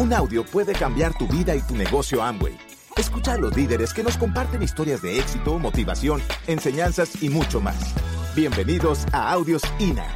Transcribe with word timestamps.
Un 0.00 0.14
audio 0.14 0.42
puede 0.46 0.72
cambiar 0.72 1.12
tu 1.18 1.26
vida 1.28 1.54
y 1.54 1.60
tu 1.60 1.76
negocio 1.76 2.22
Amway. 2.22 2.56
Escucha 2.96 3.34
a 3.34 3.36
los 3.36 3.54
líderes 3.54 3.92
que 3.92 4.02
nos 4.02 4.16
comparten 4.16 4.62
historias 4.62 5.02
de 5.02 5.18
éxito, 5.18 5.58
motivación, 5.58 6.22
enseñanzas 6.46 7.22
y 7.22 7.28
mucho 7.28 7.60
más. 7.60 7.76
Bienvenidos 8.34 9.04
a 9.12 9.30
Audios 9.30 9.60
INA. 9.78 10.06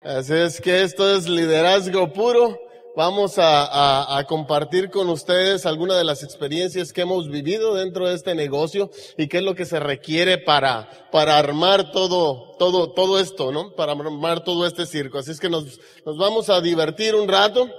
Así 0.00 0.32
es 0.32 0.60
que 0.60 0.84
esto 0.84 1.16
es 1.16 1.28
liderazgo 1.28 2.12
puro. 2.12 2.56
Vamos 2.96 3.38
a, 3.38 4.18
a, 4.18 4.24
compartir 4.24 4.90
con 4.90 5.08
ustedes 5.10 5.64
algunas 5.64 5.96
de 5.96 6.02
las 6.02 6.24
experiencias 6.24 6.92
que 6.92 7.02
hemos 7.02 7.28
vivido 7.28 7.74
dentro 7.74 8.08
de 8.08 8.16
este 8.16 8.34
negocio 8.34 8.90
y 9.16 9.28
qué 9.28 9.38
es 9.38 9.44
lo 9.44 9.54
que 9.54 9.64
se 9.64 9.78
requiere 9.78 10.38
para, 10.38 11.08
para 11.12 11.38
armar 11.38 11.92
todo, 11.92 12.56
todo, 12.58 12.90
todo 12.92 13.20
esto, 13.20 13.52
¿no? 13.52 13.74
Para 13.76 13.92
armar 13.92 14.42
todo 14.42 14.66
este 14.66 14.86
circo. 14.86 15.18
Así 15.18 15.30
es 15.30 15.38
que 15.38 15.48
nos, 15.48 15.78
nos 16.04 16.18
vamos 16.18 16.50
a 16.50 16.60
divertir 16.60 17.14
un 17.14 17.28
rato, 17.28 17.70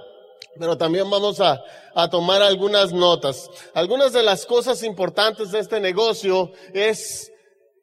pero 0.58 0.78
también 0.78 1.08
vamos 1.10 1.40
a, 1.40 1.62
a 1.94 2.08
tomar 2.08 2.40
algunas 2.40 2.92
notas. 2.92 3.50
Algunas 3.74 4.14
de 4.14 4.22
las 4.22 4.46
cosas 4.46 4.82
importantes 4.82 5.52
de 5.52 5.58
este 5.58 5.78
negocio 5.78 6.52
es 6.72 7.30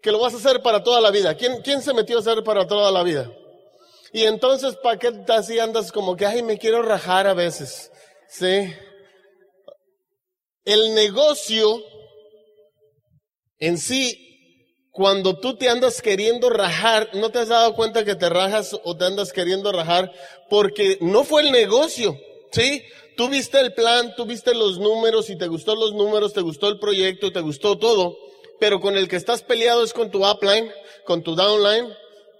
que 0.01 0.11
lo 0.11 0.19
vas 0.19 0.33
a 0.33 0.37
hacer 0.37 0.63
para 0.63 0.81
toda 0.83 0.99
la 0.99 1.11
vida. 1.11 1.35
¿Quién, 1.35 1.61
quién 1.61 1.83
se 1.83 1.93
metió 1.93 2.17
a 2.17 2.21
hacer 2.21 2.43
para 2.43 2.65
toda 2.65 2.91
la 2.91 3.03
vida? 3.03 3.31
Y 4.11 4.23
entonces, 4.23 4.75
¿para 4.77 4.97
qué 4.97 5.11
así 5.29 5.59
andas 5.59 5.91
como 5.91 6.15
que, 6.15 6.25
ay, 6.25 6.41
me 6.43 6.57
quiero 6.57 6.81
rajar 6.81 7.27
a 7.27 7.33
veces? 7.33 7.91
¿Sí? 8.27 8.73
El 10.65 10.95
negocio 10.95 11.81
en 13.59 13.77
sí, 13.77 14.25
cuando 14.91 15.37
tú 15.39 15.57
te 15.57 15.69
andas 15.69 16.01
queriendo 16.01 16.49
rajar, 16.49 17.09
¿no 17.13 17.29
te 17.29 17.39
has 17.39 17.49
dado 17.49 17.75
cuenta 17.75 18.05
que 18.05 18.15
te 18.15 18.29
rajas 18.29 18.77
o 18.83 18.97
te 18.97 19.05
andas 19.05 19.33
queriendo 19.33 19.71
rajar? 19.71 20.11
Porque 20.49 20.97
no 21.01 21.23
fue 21.23 21.43
el 21.43 21.51
negocio, 21.51 22.17
¿sí? 22.51 22.83
Tú 23.17 23.27
viste 23.27 23.59
el 23.59 23.73
plan, 23.73 24.15
tú 24.15 24.25
viste 24.25 24.53
los 24.53 24.79
números 24.79 25.29
y 25.29 25.37
te 25.37 25.47
gustó 25.47 25.75
los 25.75 25.93
números, 25.93 26.33
te 26.33 26.41
gustó 26.41 26.69
el 26.69 26.79
proyecto, 26.79 27.33
te 27.33 27.41
gustó 27.41 27.77
todo, 27.77 28.17
pero 28.59 28.79
con 28.79 28.95
el 28.97 29.09
que 29.09 29.17
estás 29.17 29.43
peleado 29.43 29.83
es 29.83 29.93
con 29.93 30.09
tu 30.09 30.25
upline, 30.25 30.71
con 31.05 31.21
tu 31.21 31.35
downline, 31.35 31.93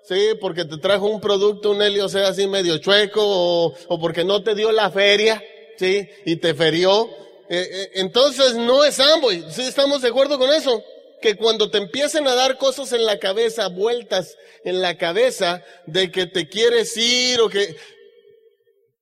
Sí, 0.10 0.32
porque 0.42 0.66
te 0.66 0.78
trajo 0.78 1.06
un 1.06 1.22
producto, 1.22 1.70
un 1.70 1.84
helio 1.84 2.10
sea 2.10 2.30
así 2.30 2.48
medio 2.48 2.80
chueco 2.80 3.22
o, 3.24 3.76
o 3.90 4.00
porque 4.00 4.24
no 4.24 4.42
te 4.42 4.56
dio 4.56 4.72
la 4.72 4.90
feria, 4.90 5.40
sí, 5.78 6.10
y 6.26 6.38
te 6.38 6.56
ferió. 6.56 7.08
Eh, 7.48 7.70
eh, 7.72 7.92
entonces 7.94 8.56
no 8.56 8.84
es 8.84 9.00
Amway, 9.00 9.46
sí 9.52 9.62
estamos 9.62 10.02
de 10.02 10.08
acuerdo 10.08 10.40
con 10.40 10.52
eso. 10.52 10.84
Que 11.22 11.36
cuando 11.36 11.70
te 11.70 11.78
empiecen 11.78 12.28
a 12.28 12.34
dar 12.34 12.58
cosas 12.58 12.92
en 12.94 13.06
la 13.06 13.20
cabeza, 13.20 13.68
vueltas 13.68 14.36
en 14.64 14.82
la 14.82 14.98
cabeza 14.98 15.64
de 15.86 16.10
que 16.10 16.26
te 16.26 16.50
quieres 16.50 16.98
ir 16.98 17.40
o 17.42 17.48
que, 17.48 17.76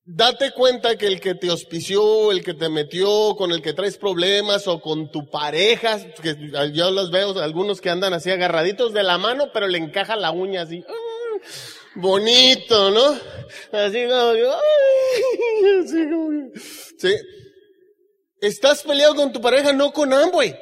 Date 0.10 0.52
cuenta 0.52 0.98
que 0.98 1.06
el 1.06 1.20
que 1.20 1.36
te 1.36 1.50
auspició, 1.50 2.32
el 2.32 2.42
que 2.42 2.54
te 2.54 2.70
metió, 2.70 3.36
con 3.36 3.52
el 3.52 3.62
que 3.62 3.74
traes 3.74 3.98
problemas 3.98 4.66
o 4.66 4.80
con 4.80 5.12
tu 5.12 5.30
pareja, 5.30 6.00
que 6.24 6.34
yo 6.72 6.92
los 6.92 7.12
veo, 7.12 7.38
algunos 7.42 7.82
que 7.82 7.90
andan 7.90 8.14
así 8.14 8.32
agarraditos 8.32 8.94
de 8.94 9.04
la 9.04 9.18
mano, 9.18 9.52
pero 9.54 9.68
le 9.68 9.78
encaja 9.78 10.16
la 10.16 10.32
uña 10.32 10.62
así, 10.62 10.82
¡ah! 10.88 11.42
bonito, 11.96 12.90
¿no? 12.90 13.04
Así 13.78 14.06
como, 14.08 14.32
¡ay! 14.32 15.84
así 15.84 16.10
como, 16.10 16.52
sí. 16.98 17.14
Estás 18.40 18.84
peleado 18.84 19.14
con 19.14 19.34
tu 19.34 19.42
pareja, 19.42 19.74
no 19.74 19.92
con 19.92 20.14
Amway. 20.14 20.58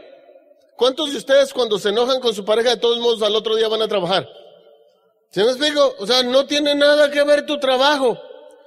¿Cuántos 0.76 1.12
de 1.12 1.18
ustedes 1.18 1.54
cuando 1.54 1.78
se 1.78 1.90
enojan 1.90 2.20
con 2.20 2.34
su 2.34 2.44
pareja 2.44 2.72
de 2.72 2.78
todos 2.78 2.98
modos 2.98 3.22
al 3.22 3.36
otro 3.36 3.56
día 3.56 3.68
van 3.68 3.84
a 3.84 3.88
trabajar? 3.88 4.28
¿Se 5.30 5.44
me 5.44 5.52
explico? 5.52 5.94
O 6.00 6.08
sea, 6.08 6.24
no 6.24 6.48
tiene 6.48 6.74
nada 6.74 7.12
que 7.12 7.24
ver 7.24 7.46
tu 7.46 7.60
trabajo. 7.60 8.20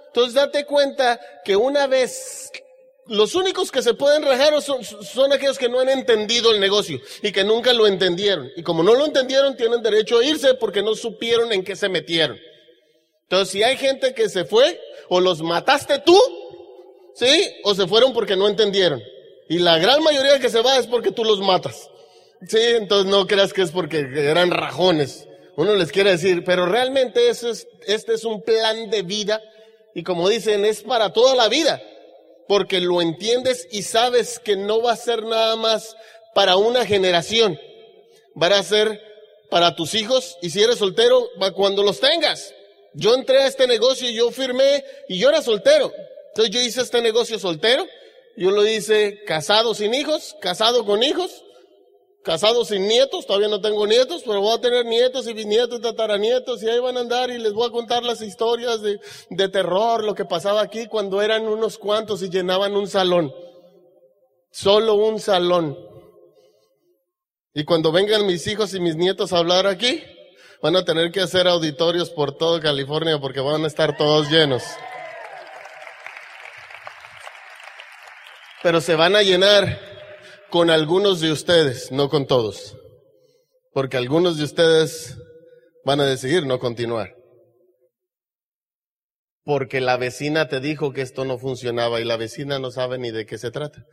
Entonces 0.08 0.34
date 0.34 0.64
cuenta 0.64 1.20
que 1.44 1.56
una 1.56 1.86
vez 1.86 2.50
los 3.08 3.34
únicos 3.34 3.70
que 3.70 3.82
se 3.82 3.94
pueden 3.94 4.22
rajar 4.22 4.60
son, 4.60 4.84
son, 4.84 5.32
aquellos 5.32 5.58
que 5.58 5.68
no 5.68 5.80
han 5.80 5.88
entendido 5.88 6.52
el 6.52 6.60
negocio 6.60 7.00
y 7.22 7.32
que 7.32 7.44
nunca 7.44 7.72
lo 7.72 7.86
entendieron. 7.86 8.50
Y 8.56 8.62
como 8.62 8.82
no 8.82 8.94
lo 8.94 9.06
entendieron, 9.06 9.56
tienen 9.56 9.82
derecho 9.82 10.18
a 10.18 10.24
irse 10.24 10.54
porque 10.54 10.82
no 10.82 10.94
supieron 10.94 11.52
en 11.52 11.64
qué 11.64 11.74
se 11.74 11.88
metieron. 11.88 12.38
Entonces, 13.22 13.50
si 13.50 13.62
hay 13.62 13.76
gente 13.76 14.14
que 14.14 14.28
se 14.28 14.44
fue, 14.44 14.80
o 15.08 15.20
los 15.20 15.42
mataste 15.42 15.98
tú, 16.00 16.18
¿sí? 17.14 17.50
O 17.64 17.74
se 17.74 17.86
fueron 17.86 18.12
porque 18.12 18.36
no 18.36 18.48
entendieron. 18.48 19.02
Y 19.48 19.58
la 19.58 19.78
gran 19.78 20.02
mayoría 20.02 20.38
que 20.38 20.50
se 20.50 20.62
va 20.62 20.78
es 20.78 20.86
porque 20.86 21.10
tú 21.10 21.24
los 21.24 21.40
matas. 21.40 21.90
Sí, 22.46 22.58
entonces 22.60 23.10
no 23.10 23.26
creas 23.26 23.52
que 23.52 23.62
es 23.62 23.70
porque 23.70 23.98
eran 23.98 24.50
rajones. 24.50 25.26
Uno 25.56 25.74
les 25.74 25.90
quiere 25.90 26.10
decir, 26.10 26.44
pero 26.44 26.66
realmente 26.66 27.28
eso 27.28 27.50
es, 27.50 27.66
este 27.86 28.14
es 28.14 28.24
un 28.24 28.42
plan 28.42 28.90
de 28.90 29.02
vida 29.02 29.42
y 29.98 30.04
como 30.04 30.28
dicen, 30.28 30.64
es 30.64 30.82
para 30.82 31.12
toda 31.12 31.34
la 31.34 31.48
vida, 31.48 31.82
porque 32.46 32.78
lo 32.80 33.02
entiendes 33.02 33.66
y 33.72 33.82
sabes 33.82 34.38
que 34.38 34.54
no 34.54 34.80
va 34.80 34.92
a 34.92 34.96
ser 34.96 35.24
nada 35.24 35.56
más 35.56 35.96
para 36.36 36.56
una 36.56 36.86
generación, 36.86 37.58
va 38.40 38.46
a 38.46 38.62
ser 38.62 39.02
para 39.50 39.74
tus 39.74 39.94
hijos 39.94 40.38
y 40.40 40.50
si 40.50 40.62
eres 40.62 40.78
soltero, 40.78 41.28
va 41.42 41.50
cuando 41.50 41.82
los 41.82 41.98
tengas. 41.98 42.54
Yo 42.94 43.12
entré 43.12 43.42
a 43.42 43.48
este 43.48 43.66
negocio 43.66 44.08
y 44.08 44.14
yo 44.14 44.30
firmé 44.30 44.84
y 45.08 45.18
yo 45.18 45.30
era 45.30 45.42
soltero. 45.42 45.92
Entonces 46.28 46.54
yo 46.54 46.60
hice 46.60 46.82
este 46.82 47.02
negocio 47.02 47.40
soltero, 47.40 47.84
yo 48.36 48.52
lo 48.52 48.64
hice 48.64 49.24
casado 49.24 49.74
sin 49.74 49.94
hijos, 49.94 50.36
casado 50.40 50.86
con 50.86 51.02
hijos, 51.02 51.42
casado 52.28 52.62
sin 52.62 52.86
nietos, 52.86 53.26
todavía 53.26 53.48
no 53.48 53.58
tengo 53.58 53.86
nietos, 53.86 54.22
pero 54.22 54.42
voy 54.42 54.54
a 54.54 54.60
tener 54.60 54.84
nietos 54.84 55.26
y 55.26 55.32
bisnietos 55.32 55.78
y 55.78 55.82
tataranietos 55.82 56.62
y 56.62 56.68
ahí 56.68 56.78
van 56.78 56.98
a 56.98 57.00
andar 57.00 57.30
y 57.30 57.38
les 57.38 57.54
voy 57.54 57.66
a 57.66 57.72
contar 57.72 58.02
las 58.02 58.20
historias 58.20 58.82
de, 58.82 59.00
de 59.30 59.48
terror, 59.48 60.04
lo 60.04 60.14
que 60.14 60.26
pasaba 60.26 60.60
aquí 60.60 60.88
cuando 60.88 61.22
eran 61.22 61.48
unos 61.48 61.78
cuantos 61.78 62.22
y 62.22 62.28
llenaban 62.28 62.76
un 62.76 62.86
salón. 62.86 63.32
Solo 64.50 64.96
un 64.96 65.18
salón. 65.20 65.78
Y 67.54 67.64
cuando 67.64 67.92
vengan 67.92 68.26
mis 68.26 68.46
hijos 68.46 68.74
y 68.74 68.80
mis 68.80 68.96
nietos 68.96 69.32
a 69.32 69.38
hablar 69.38 69.66
aquí, 69.66 70.04
van 70.60 70.76
a 70.76 70.84
tener 70.84 71.10
que 71.10 71.22
hacer 71.22 71.48
auditorios 71.48 72.10
por 72.10 72.36
todo 72.36 72.60
California 72.60 73.18
porque 73.18 73.40
van 73.40 73.64
a 73.64 73.68
estar 73.68 73.96
todos 73.96 74.28
llenos. 74.30 74.64
Pero 78.62 78.82
se 78.82 78.96
van 78.96 79.16
a 79.16 79.22
llenar 79.22 79.87
con 80.50 80.70
algunos 80.70 81.20
de 81.20 81.32
ustedes, 81.32 81.92
no 81.92 82.08
con 82.08 82.26
todos. 82.26 82.76
Porque 83.72 83.96
algunos 83.96 84.38
de 84.38 84.44
ustedes 84.44 85.16
van 85.84 86.00
a 86.00 86.06
decidir 86.06 86.46
no 86.46 86.58
continuar. 86.58 87.14
Porque 89.44 89.80
la 89.80 89.96
vecina 89.96 90.48
te 90.48 90.60
dijo 90.60 90.92
que 90.92 91.02
esto 91.02 91.24
no 91.24 91.38
funcionaba 91.38 92.00
y 92.00 92.04
la 92.04 92.16
vecina 92.16 92.58
no 92.58 92.70
sabe 92.70 92.98
ni 92.98 93.10
de 93.10 93.24
qué 93.24 93.38
se 93.38 93.50
trata. 93.50 93.84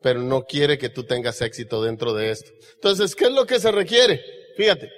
Pero 0.00 0.20
no 0.20 0.42
quiere 0.42 0.78
que 0.78 0.90
tú 0.90 1.04
tengas 1.04 1.40
éxito 1.40 1.82
dentro 1.82 2.14
de 2.14 2.30
esto. 2.30 2.50
Entonces, 2.74 3.14
¿qué 3.14 3.26
es 3.26 3.32
lo 3.32 3.46
que 3.46 3.58
se 3.58 3.72
requiere? 3.72 4.22
Fíjate. 4.56 4.90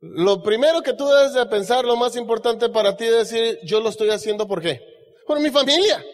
Lo 0.00 0.42
primero 0.42 0.82
que 0.82 0.94
tú 0.94 1.06
debes 1.06 1.34
de 1.34 1.46
pensar, 1.46 1.84
lo 1.84 1.96
más 1.96 2.16
importante 2.16 2.68
para 2.68 2.96
ti 2.96 3.04
es 3.04 3.30
decir, 3.30 3.58
yo 3.64 3.80
lo 3.80 3.88
estoy 3.88 4.10
haciendo 4.10 4.48
por 4.48 4.60
qué? 4.60 4.80
Por 5.26 5.38
mi 5.38 5.50
familia. 5.50 6.04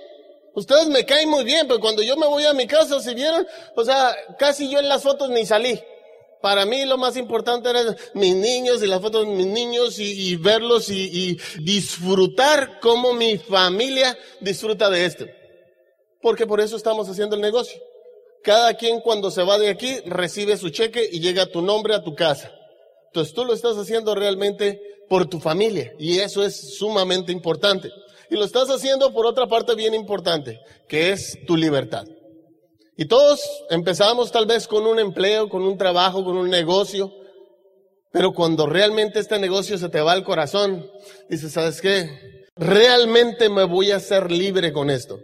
Ustedes 0.59 0.89
me 0.89 1.05
caen 1.05 1.29
muy 1.29 1.45
bien, 1.45 1.69
pero 1.69 1.79
cuando 1.79 2.03
yo 2.03 2.17
me 2.17 2.27
voy 2.27 2.45
a 2.45 2.53
mi 2.53 2.67
casa, 2.67 3.01
si 3.01 3.15
vieron, 3.15 3.47
o 3.77 3.85
sea, 3.85 4.13
casi 4.41 4.69
yo 4.69 4.81
en 4.81 4.89
las 4.89 5.05
fotos 5.05 5.31
ni 5.31 5.47
salí. 5.47 5.81
Para 6.43 6.67
mí 6.67 6.85
lo 6.85 6.99
más 6.99 7.17
importante 7.17 7.71
eran 7.71 7.97
mis 8.15 8.35
niños 8.35 8.83
y 8.83 8.89
las 8.89 9.01
fotos 9.01 9.25
de 9.25 9.33
mis 9.33 9.47
niños 9.47 10.01
y, 10.01 10.35
verlos 10.35 10.91
y, 10.91 11.39
disfrutar 11.61 12.81
como 12.81 13.13
mi 13.13 13.39
familia 13.39 14.19
disfruta 14.41 14.91
de 14.91 15.05
esto. 15.05 15.27
Porque 16.21 16.45
por 16.45 16.61
eso 16.61 16.77
estamos 16.77 17.09
haciendo 17.09 17.37
el 17.37 17.43
negocio. 17.43 17.81
Cada 18.43 18.75
quien 18.75 19.01
cuando 19.01 19.31
se 19.31 19.45
va 19.45 19.59
de 19.59 19.69
aquí 19.69 20.01
recibe 20.07 20.57
su 20.57 20.71
cheque 20.71 21.09
y 21.11 21.21
llega 21.21 21.47
tu 21.47 21.63
nombre 21.63 21.95
a 21.95 22.03
tu 22.03 22.17
casa. 22.17 22.53
Entonces 23.07 23.33
tú 23.33 23.45
lo 23.45 23.55
estás 23.55 23.77
haciendo 23.77 24.17
realmente 24.17 24.81
por 25.09 25.29
tu 25.29 25.39
familia 25.39 25.95
y 26.01 26.19
eso 26.19 26.45
es 26.45 26.77
sumamente 26.79 27.31
importante. 27.31 27.91
Y 28.31 28.37
lo 28.37 28.45
estás 28.45 28.69
haciendo 28.69 29.13
por 29.13 29.27
otra 29.27 29.47
parte 29.47 29.75
bien 29.75 29.95
importante, 29.95 30.61
que 30.87 31.13
es 31.13 31.39
tu 31.47 31.57
libertad. 31.57 32.07
Y 32.97 33.07
todos 33.07 33.41
empezamos 33.71 34.33
tal 34.33 34.47
vez 34.47 34.67
con 34.67 34.87
un 34.87 34.99
empleo, 34.99 35.49
con 35.49 35.63
un 35.63 35.79
trabajo, 35.79 36.25
con 36.25 36.37
un 36.37 36.51
negocio, 36.51 37.13
pero 38.11 38.33
cuando 38.33 38.67
realmente 38.67 39.21
este 39.21 39.39
negocio 39.39 39.79
se 39.79 39.89
te 39.89 40.01
va 40.01 40.13
al 40.13 40.25
corazón, 40.25 40.91
dices, 41.29 41.53
¿sabes 41.53 41.81
qué? 41.81 42.47
Realmente 42.57 43.49
me 43.49 43.65
voy 43.65 43.93
a 43.93 43.97
hacer 43.97 44.33
libre 44.33 44.73
con 44.73 44.91
esto. 44.91 45.21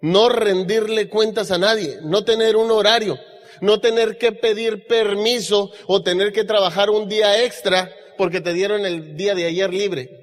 No 0.00 0.28
rendirle 0.28 1.08
cuentas 1.08 1.50
a 1.50 1.58
nadie, 1.58 1.98
no 2.02 2.24
tener 2.24 2.56
un 2.56 2.70
horario, 2.70 3.18
no 3.60 3.80
tener 3.80 4.18
que 4.18 4.32
pedir 4.32 4.86
permiso 4.86 5.70
o 5.86 6.02
tener 6.02 6.32
que 6.32 6.44
trabajar 6.44 6.90
un 6.90 7.08
día 7.08 7.42
extra 7.42 7.90
porque 8.16 8.40
te 8.40 8.52
dieron 8.52 8.84
el 8.84 9.16
día 9.16 9.34
de 9.34 9.46
ayer 9.46 9.72
libre 9.72 10.17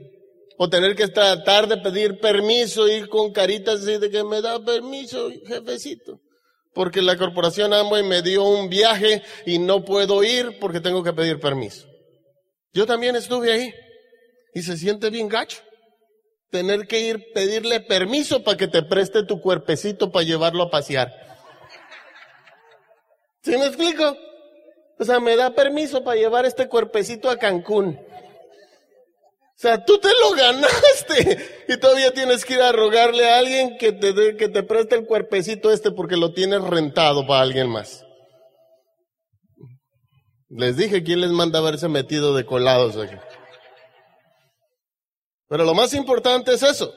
o 0.57 0.69
tener 0.69 0.96
que 0.96 1.07
tratar 1.07 1.68
de 1.68 1.78
pedir 1.78 2.19
permiso, 2.19 2.88
ir 2.88 3.10
con 3.10 3.31
caritas 3.31 3.81
así 3.81 3.98
de 3.98 4.10
que 4.10 4.24
me 4.24 4.42
da 4.42 4.63
permiso, 4.63 5.30
jefecito. 5.46 6.19
Porque 6.74 7.02
la 7.02 7.18
corporación 7.18 7.74
Amway 7.74 8.04
me 8.04 8.22
dio 8.22 8.44
un 8.44 8.69
viaje 8.69 9.24
y 9.46 9.60
no 9.60 9.86
puedo 9.86 10.24
ir 10.24 10.60
porque 10.60 10.81
tengo 10.81 11.04
que 11.04 11.13
pedir 11.13 11.40
permiso. 11.40 11.88
Yo 12.74 12.86
también 12.86 13.16
estuve 13.16 13.52
ahí. 13.52 13.74
Y 14.54 14.62
se 14.62 14.78
siente 14.78 15.10
bien 15.10 15.30
gacho. 15.30 15.62
Tener 16.52 16.88
que 16.88 17.00
ir 17.00 17.31
pedirle 17.34 17.80
permiso 17.80 18.44
para 18.44 18.58
que 18.58 18.68
te 18.68 18.84
preste 18.84 19.24
tu 19.24 19.42
cuerpecito 19.42 20.12
para 20.12 20.25
llevarlo 20.25 20.63
a 20.63 20.69
pasear. 20.69 21.12
¿Sí 23.42 23.51
me 23.58 23.68
explico? 23.68 24.18
O 24.98 25.04
sea, 25.04 25.19
me 25.19 25.36
da 25.36 25.51
permiso 25.51 26.04
para 26.04 26.18
llevar 26.18 26.46
este 26.46 26.68
cuerpecito 26.68 27.30
a 27.30 27.38
Cancún. 27.38 28.00
O 29.56 29.57
sea, 29.57 29.86
tú 29.86 29.98
te 30.00 30.10
lo 30.10 30.31
ganaste 30.31 31.63
y 31.69 31.78
todavía 31.78 32.12
tienes 32.12 32.44
que 32.44 32.56
ir 32.56 32.62
a 32.62 32.74
rogarle 32.74 33.30
a 33.30 33.38
alguien 33.38 33.78
que 33.78 33.94
te, 33.94 34.36
que 34.36 34.50
te 34.50 34.63
preste 34.63 34.96
el 34.96 35.06
cuerpecito 35.06 35.72
este 35.72 35.92
porque 35.92 36.18
lo 36.18 36.34
tienes 36.34 36.62
rentado 36.62 37.25
para 37.25 37.40
alguien 37.40 37.69
más. 37.69 38.06
Les 40.50 40.75
dije 40.75 41.04
quién 41.04 41.22
les 41.22 41.31
manda 41.31 41.60
haberse 41.60 41.88
metido 41.88 42.36
de 42.36 42.46
colados 42.46 42.98
aquí. 42.98 43.16
Pero 45.48 45.63
lo 45.63 45.74
más 45.74 45.94
importante 45.94 46.54
es 46.54 46.62
eso. 46.62 46.94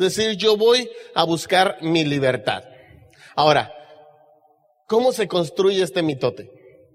Decir, 0.00 0.32
yo 0.32 0.56
voy 0.56 0.90
a 1.14 1.22
buscar 1.22 1.76
mi 1.80 2.04
libertad. 2.04 2.64
Ahora, 3.36 3.72
¿cómo 4.88 5.12
se 5.12 5.28
construye 5.28 5.82
este 5.82 6.02
mitote? 6.02 6.50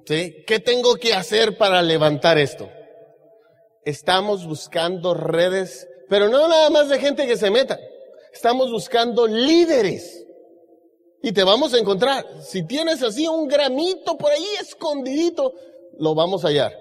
¿Sí? 0.06 0.44
¿Qué 0.45 0.59
tengo 0.59 0.95
que 0.95 1.13
hacer 1.13 1.57
para 1.57 1.81
levantar 1.81 2.38
esto? 2.38 2.69
Estamos 3.85 4.47
buscando 4.47 5.13
redes, 5.13 5.87
pero 6.09 6.27
no 6.27 6.47
nada 6.47 6.71
más 6.71 6.89
de 6.89 6.99
gente 6.99 7.27
que 7.27 7.37
se 7.37 7.51
meta. 7.51 7.79
Estamos 8.33 8.71
buscando 8.71 9.27
líderes. 9.27 10.25
Y 11.21 11.31
te 11.31 11.43
vamos 11.43 11.73
a 11.73 11.77
encontrar. 11.77 12.25
Si 12.41 12.65
tienes 12.65 13.03
así 13.03 13.27
un 13.27 13.47
gramito 13.47 14.17
por 14.17 14.31
ahí 14.31 14.47
escondidito, 14.59 15.53
lo 15.99 16.15
vamos 16.15 16.43
a 16.43 16.49
hallar. 16.49 16.73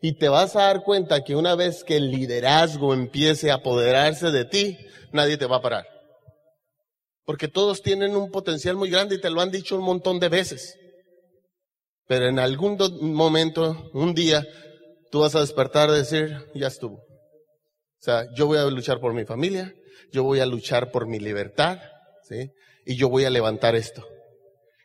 Y 0.00 0.14
te 0.14 0.28
vas 0.28 0.56
a 0.56 0.62
dar 0.62 0.82
cuenta 0.82 1.22
que 1.22 1.36
una 1.36 1.54
vez 1.54 1.84
que 1.84 1.96
el 1.96 2.10
liderazgo 2.10 2.94
empiece 2.94 3.50
a 3.50 3.56
apoderarse 3.56 4.30
de 4.30 4.44
ti, 4.44 4.78
nadie 5.12 5.36
te 5.36 5.46
va 5.46 5.56
a 5.56 5.62
parar. 5.62 5.86
Porque 7.24 7.48
todos 7.48 7.82
tienen 7.82 8.16
un 8.16 8.30
potencial 8.30 8.76
muy 8.76 8.90
grande 8.90 9.16
y 9.16 9.20
te 9.20 9.30
lo 9.30 9.42
han 9.42 9.50
dicho 9.50 9.76
un 9.76 9.84
montón 9.84 10.18
de 10.20 10.30
veces. 10.30 10.78
Pero 12.06 12.26
en 12.26 12.38
algún 12.38 12.78
momento, 13.02 13.90
un 13.92 14.14
día, 14.14 14.46
tú 15.10 15.20
vas 15.20 15.34
a 15.34 15.40
despertar 15.40 15.90
y 15.90 15.94
decir, 15.94 16.36
ya 16.54 16.66
estuvo. 16.66 16.96
O 16.96 18.00
sea, 18.00 18.26
yo 18.34 18.46
voy 18.46 18.58
a 18.58 18.66
luchar 18.66 19.00
por 19.00 19.12
mi 19.12 19.24
familia, 19.24 19.74
yo 20.12 20.22
voy 20.22 20.40
a 20.40 20.46
luchar 20.46 20.90
por 20.90 21.06
mi 21.06 21.18
libertad, 21.18 21.78
¿sí? 22.22 22.50
Y 22.86 22.96
yo 22.96 23.08
voy 23.08 23.24
a 23.24 23.30
levantar 23.30 23.74
esto. 23.74 24.06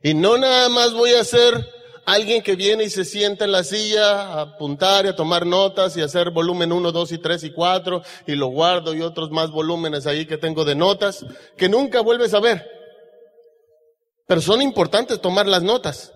Y 0.02 0.14
no 0.14 0.38
nada 0.38 0.68
más 0.70 0.94
voy 0.94 1.14
a 1.14 1.24
ser 1.24 1.66
alguien 2.06 2.42
que 2.42 2.56
viene 2.56 2.84
y 2.84 2.90
se 2.90 3.06
sienta 3.06 3.46
en 3.46 3.52
la 3.52 3.64
silla 3.64 4.22
a 4.22 4.42
apuntar 4.42 5.06
y 5.06 5.10
a 5.10 5.16
tomar 5.16 5.46
notas 5.46 5.96
y 5.96 6.02
hacer 6.02 6.32
volumen 6.32 6.72
1, 6.72 6.92
2 6.92 7.12
y 7.14 7.18
3 7.18 7.44
y 7.46 7.52
4 7.52 8.02
y 8.28 8.36
lo 8.36 8.48
guardo 8.48 8.94
y 8.94 9.02
otros 9.02 9.32
más 9.32 9.52
volúmenes 9.52 10.06
ahí 10.06 10.26
que 10.26 10.38
tengo 10.38 10.66
de 10.66 10.76
notas 10.76 11.26
que 11.58 11.70
nunca 11.70 12.02
vuelves 12.02 12.34
a 12.34 12.40
ver. 12.40 12.66
Pero 14.28 14.42
son 14.42 14.62
importantes 14.62 15.22
tomar 15.22 15.48
las 15.48 15.64
notas. 15.64 16.14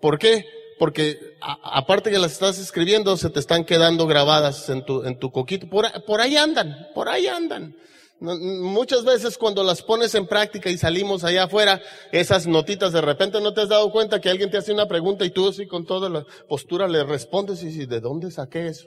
¿Por 0.00 0.18
qué? 0.18 0.44
Porque 0.78 1.36
aparte 1.40 2.10
que 2.10 2.18
las 2.18 2.32
estás 2.32 2.58
escribiendo, 2.58 3.16
se 3.16 3.30
te 3.30 3.40
están 3.40 3.64
quedando 3.64 4.06
grabadas 4.06 4.68
en 4.68 4.84
tu, 4.84 5.04
en 5.04 5.18
tu 5.18 5.30
coquito. 5.30 5.68
Por, 5.68 5.90
por 6.04 6.20
ahí 6.20 6.36
andan, 6.36 6.88
por 6.94 7.08
ahí 7.08 7.26
andan. 7.26 7.76
Muchas 8.20 9.04
veces 9.04 9.36
cuando 9.36 9.64
las 9.64 9.82
pones 9.82 10.14
en 10.14 10.28
práctica 10.28 10.70
y 10.70 10.78
salimos 10.78 11.24
allá 11.24 11.44
afuera, 11.44 11.82
esas 12.12 12.46
notitas 12.46 12.92
de 12.92 13.00
repente 13.00 13.40
no 13.40 13.52
te 13.52 13.62
has 13.62 13.68
dado 13.68 13.90
cuenta 13.90 14.20
que 14.20 14.30
alguien 14.30 14.48
te 14.48 14.58
hace 14.58 14.72
una 14.72 14.86
pregunta 14.86 15.24
y 15.24 15.30
tú 15.30 15.48
así 15.48 15.66
con 15.66 15.84
toda 15.84 16.08
la 16.08 16.24
postura 16.48 16.86
le 16.86 17.02
respondes 17.02 17.62
y 17.64 17.66
dices, 17.66 17.88
¿de 17.88 17.98
dónde 17.98 18.30
saqué 18.30 18.68
eso? 18.68 18.86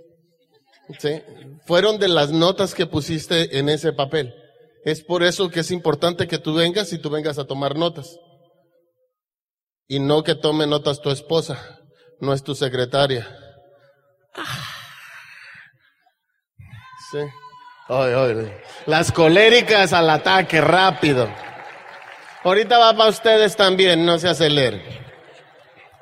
¿Sí? 0.99 1.21
Fueron 1.65 1.99
de 1.99 2.07
las 2.07 2.31
notas 2.31 2.73
que 2.73 2.85
pusiste 2.85 3.57
en 3.57 3.67
ese 3.67 3.91
papel. 3.91 4.33
Es 4.85 5.03
por 5.03 5.21
eso 5.21 5.49
que 5.49 5.61
es 5.61 5.71
importante 5.71 6.27
que 6.27 6.37
tú 6.37 6.53
vengas 6.53 6.93
y 6.93 6.99
tú 6.99 7.09
vengas 7.09 7.37
a 7.37 7.45
tomar 7.45 7.75
notas. 7.75 8.17
Y 9.87 9.99
no 9.99 10.23
que 10.23 10.35
tome 10.35 10.65
notas 10.67 11.01
tu 11.01 11.11
esposa 11.11 11.75
no 12.19 12.33
es 12.33 12.43
tu 12.43 12.55
secretaria. 12.55 13.27
Sí. 17.11 17.19
Las 18.87 19.11
coléricas 19.11 19.93
al 19.93 20.09
ataque, 20.09 20.59
rápido. 20.59 21.29
Ahorita 22.43 22.77
va 22.77 22.95
para 22.95 23.09
ustedes 23.09 23.55
también, 23.55 24.05
no 24.05 24.17
se 24.17 24.27
aceleren. 24.27 24.81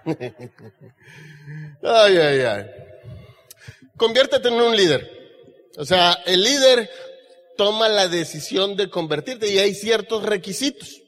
ay, 1.83 2.17
ay, 2.17 2.39
ay. 2.41 2.65
Conviértete 3.97 4.47
en 4.47 4.55
un 4.55 4.75
líder. 4.75 5.09
O 5.77 5.85
sea, 5.85 6.13
el 6.25 6.43
líder 6.43 6.89
toma 7.57 7.87
la 7.87 8.07
decisión 8.07 8.75
de 8.75 8.89
convertirte 8.89 9.51
y 9.51 9.59
hay 9.59 9.73
ciertos 9.73 10.23
requisitos. 10.23 11.01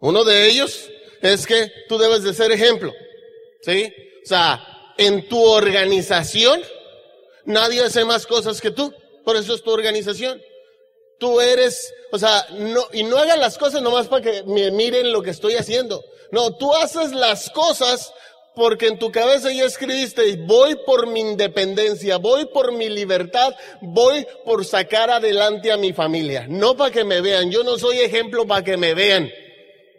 Uno 0.00 0.24
de 0.24 0.46
ellos 0.46 0.90
es 1.32 1.46
que 1.46 1.72
tú 1.88 1.98
debes 1.98 2.22
de 2.22 2.34
ser 2.34 2.52
ejemplo. 2.52 2.92
¿Sí? 3.62 3.92
O 4.24 4.26
sea, 4.26 4.92
en 4.98 5.28
tu 5.28 5.42
organización, 5.42 6.60
nadie 7.44 7.82
hace 7.82 8.04
más 8.04 8.26
cosas 8.26 8.60
que 8.60 8.70
tú. 8.70 8.92
Por 9.24 9.36
eso 9.36 9.54
es 9.54 9.62
tu 9.62 9.70
organización. 9.70 10.40
Tú 11.18 11.40
eres, 11.40 11.92
o 12.12 12.18
sea, 12.18 12.46
no, 12.52 12.86
y 12.92 13.04
no 13.04 13.16
hagan 13.16 13.40
las 13.40 13.56
cosas 13.56 13.80
nomás 13.80 14.08
para 14.08 14.22
que 14.22 14.42
me 14.42 14.70
miren 14.70 15.12
lo 15.12 15.22
que 15.22 15.30
estoy 15.30 15.54
haciendo. 15.54 16.04
No, 16.30 16.56
tú 16.56 16.74
haces 16.74 17.12
las 17.12 17.48
cosas 17.50 18.12
porque 18.54 18.86
en 18.86 18.98
tu 18.98 19.10
cabeza 19.10 19.50
ya 19.52 19.64
escribiste, 19.64 20.36
voy 20.46 20.76
por 20.86 21.06
mi 21.06 21.20
independencia, 21.20 22.18
voy 22.18 22.46
por 22.46 22.72
mi 22.72 22.88
libertad, 22.88 23.54
voy 23.80 24.26
por 24.44 24.64
sacar 24.64 25.10
adelante 25.10 25.72
a 25.72 25.76
mi 25.76 25.92
familia. 25.92 26.46
No 26.48 26.76
para 26.76 26.90
que 26.90 27.04
me 27.04 27.20
vean, 27.20 27.50
yo 27.50 27.64
no 27.64 27.78
soy 27.78 27.98
ejemplo 27.98 28.46
para 28.46 28.62
que 28.62 28.76
me 28.76 28.94
vean. 28.94 29.30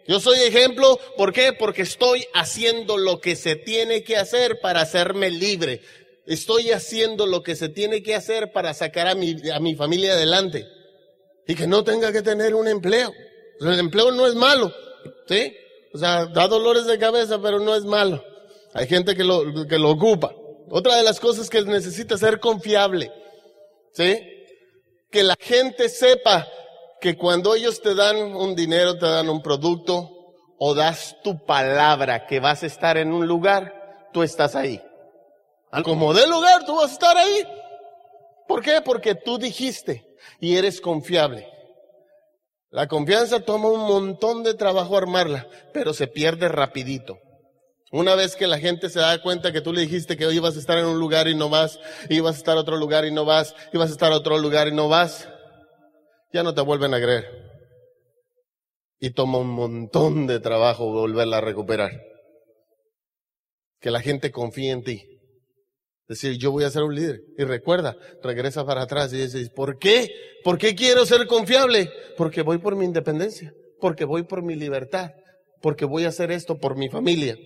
Yo 0.08 0.20
soy 0.20 0.38
ejemplo, 0.40 0.98
¿por 1.16 1.32
qué? 1.32 1.52
Porque 1.52 1.82
estoy 1.82 2.26
haciendo 2.32 2.96
lo 2.96 3.20
que 3.20 3.34
se 3.36 3.56
tiene 3.56 4.04
que 4.04 4.16
hacer 4.16 4.60
para 4.60 4.80
hacerme 4.80 5.30
libre. 5.30 5.82
Estoy 6.26 6.70
haciendo 6.70 7.26
lo 7.26 7.42
que 7.42 7.56
se 7.56 7.68
tiene 7.68 8.02
que 8.02 8.14
hacer 8.14 8.52
para 8.52 8.74
sacar 8.74 9.08
a 9.08 9.14
mi, 9.14 9.36
a 9.50 9.58
mi 9.60 9.74
familia 9.74 10.12
adelante. 10.12 10.66
Y 11.46 11.54
que 11.54 11.66
no 11.66 11.84
tenga 11.84 12.12
que 12.12 12.22
tener 12.22 12.54
un 12.54 12.68
empleo. 12.68 13.12
El 13.60 13.78
empleo 13.78 14.10
no 14.12 14.26
es 14.26 14.34
malo, 14.34 14.72
¿sí? 15.28 15.56
O 15.92 15.98
sea, 15.98 16.26
da 16.26 16.46
dolores 16.46 16.86
de 16.86 16.98
cabeza, 16.98 17.40
pero 17.40 17.58
no 17.58 17.74
es 17.74 17.84
malo. 17.84 18.22
Hay 18.74 18.86
gente 18.86 19.16
que 19.16 19.24
lo, 19.24 19.66
que 19.66 19.78
lo 19.78 19.90
ocupa. 19.90 20.34
Otra 20.68 20.96
de 20.96 21.02
las 21.02 21.20
cosas 21.20 21.48
que 21.48 21.62
necesita 21.62 22.18
ser 22.18 22.40
confiable, 22.40 23.10
¿sí? 23.92 24.20
Que 25.10 25.22
la 25.22 25.36
gente 25.40 25.88
sepa 25.88 26.46
que 27.00 27.16
cuando 27.16 27.54
ellos 27.54 27.80
te 27.80 27.94
dan 27.94 28.16
un 28.16 28.54
dinero, 28.54 28.98
te 28.98 29.06
dan 29.06 29.28
un 29.28 29.42
producto 29.42 30.10
o 30.58 30.74
das 30.74 31.16
tu 31.22 31.44
palabra 31.44 32.26
que 32.26 32.40
vas 32.40 32.62
a 32.62 32.66
estar 32.66 32.96
en 32.96 33.12
un 33.12 33.26
lugar, 33.26 34.08
tú 34.12 34.22
estás 34.22 34.54
ahí. 34.54 34.82
Como 35.84 36.14
de 36.14 36.26
lugar, 36.26 36.64
tú 36.64 36.76
vas 36.76 36.90
a 36.90 36.94
estar 36.94 37.16
ahí. 37.16 37.46
¿Por 38.48 38.62
qué? 38.62 38.80
Porque 38.80 39.14
tú 39.14 39.38
dijiste 39.38 40.06
y 40.40 40.56
eres 40.56 40.80
confiable. 40.80 41.48
La 42.70 42.88
confianza 42.88 43.40
toma 43.40 43.68
un 43.68 43.80
montón 43.80 44.42
de 44.42 44.54
trabajo 44.54 44.96
armarla, 44.96 45.46
pero 45.72 45.92
se 45.92 46.06
pierde 46.06 46.48
rapidito. 46.48 47.18
Una 47.92 48.14
vez 48.14 48.34
que 48.34 48.46
la 48.46 48.58
gente 48.58 48.90
se 48.90 48.98
da 48.98 49.22
cuenta 49.22 49.52
que 49.52 49.60
tú 49.60 49.72
le 49.72 49.82
dijiste 49.82 50.16
que 50.16 50.26
hoy 50.26 50.36
ibas 50.36 50.56
a 50.56 50.58
estar 50.58 50.76
en 50.76 50.86
un 50.86 50.98
lugar 50.98 51.28
y 51.28 51.36
no 51.36 51.48
vas, 51.48 51.78
ibas 52.08 52.34
a 52.34 52.38
estar 52.38 52.56
a 52.56 52.60
otro 52.60 52.76
lugar 52.76 53.04
y 53.04 53.12
no 53.12 53.24
vas, 53.24 53.54
ibas 53.72 53.90
a 53.90 53.92
estar 53.92 54.12
a 54.12 54.16
otro 54.16 54.38
lugar 54.38 54.68
y 54.68 54.72
no 54.72 54.88
vas, 54.88 55.28
ya 56.36 56.42
no 56.42 56.54
te 56.54 56.60
vuelven 56.60 56.92
a 56.92 57.00
creer. 57.00 57.24
Y 59.00 59.10
toma 59.10 59.38
un 59.38 59.48
montón 59.48 60.26
de 60.26 60.38
trabajo 60.38 60.92
volverla 60.92 61.38
a 61.38 61.40
recuperar. 61.40 61.90
Que 63.80 63.90
la 63.90 64.00
gente 64.00 64.30
confíe 64.30 64.70
en 64.70 64.84
ti. 64.84 65.02
Decir, 66.08 66.36
yo 66.36 66.52
voy 66.52 66.64
a 66.64 66.70
ser 66.70 66.82
un 66.82 66.94
líder. 66.94 67.20
Y 67.38 67.44
recuerda, 67.44 67.96
regresa 68.22 68.66
para 68.66 68.82
atrás 68.82 69.12
y 69.14 69.16
dices, 69.16 69.48
¿por 69.48 69.78
qué? 69.78 70.10
¿Por 70.44 70.58
qué 70.58 70.74
quiero 70.74 71.06
ser 71.06 71.26
confiable? 71.26 71.90
Porque 72.18 72.42
voy 72.42 72.58
por 72.58 72.76
mi 72.76 72.84
independencia. 72.84 73.52
Porque 73.80 74.04
voy 74.04 74.24
por 74.24 74.42
mi 74.42 74.56
libertad. 74.56 75.12
Porque 75.62 75.86
voy 75.86 76.04
a 76.04 76.08
hacer 76.08 76.30
esto 76.30 76.58
por 76.58 76.76
mi 76.76 76.90
familia. 76.90 77.36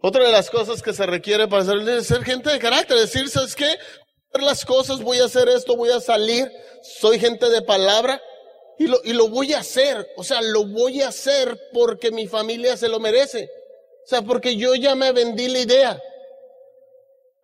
Otra 0.00 0.24
de 0.24 0.30
las 0.30 0.48
cosas 0.48 0.80
que 0.80 0.92
se 0.92 1.06
requiere 1.06 1.48
para 1.48 1.64
ser 1.64 1.76
líder 1.76 1.98
es 1.98 2.06
ser 2.06 2.22
gente 2.22 2.50
de 2.50 2.60
carácter. 2.60 2.98
Decir, 2.98 3.28
¿sabes 3.28 3.56
qué? 3.56 3.76
Las 4.32 4.64
cosas, 4.64 5.02
voy 5.02 5.18
a 5.18 5.24
hacer 5.24 5.48
esto, 5.48 5.76
voy 5.76 5.90
a 5.90 6.00
salir, 6.00 6.50
soy 6.82 7.18
gente 7.18 7.48
de 7.48 7.62
palabra 7.62 8.20
y 8.78 8.86
lo, 8.86 8.98
y 9.04 9.12
lo 9.12 9.28
voy 9.28 9.52
a 9.52 9.60
hacer. 9.60 10.06
O 10.16 10.24
sea, 10.24 10.40
lo 10.42 10.66
voy 10.66 11.02
a 11.02 11.08
hacer 11.08 11.58
porque 11.72 12.10
mi 12.10 12.26
familia 12.26 12.76
se 12.76 12.88
lo 12.88 13.00
merece. 13.00 13.50
O 14.04 14.08
sea, 14.08 14.22
porque 14.22 14.56
yo 14.56 14.74
ya 14.74 14.94
me 14.94 15.12
vendí 15.12 15.48
la 15.48 15.58
idea. 15.58 16.02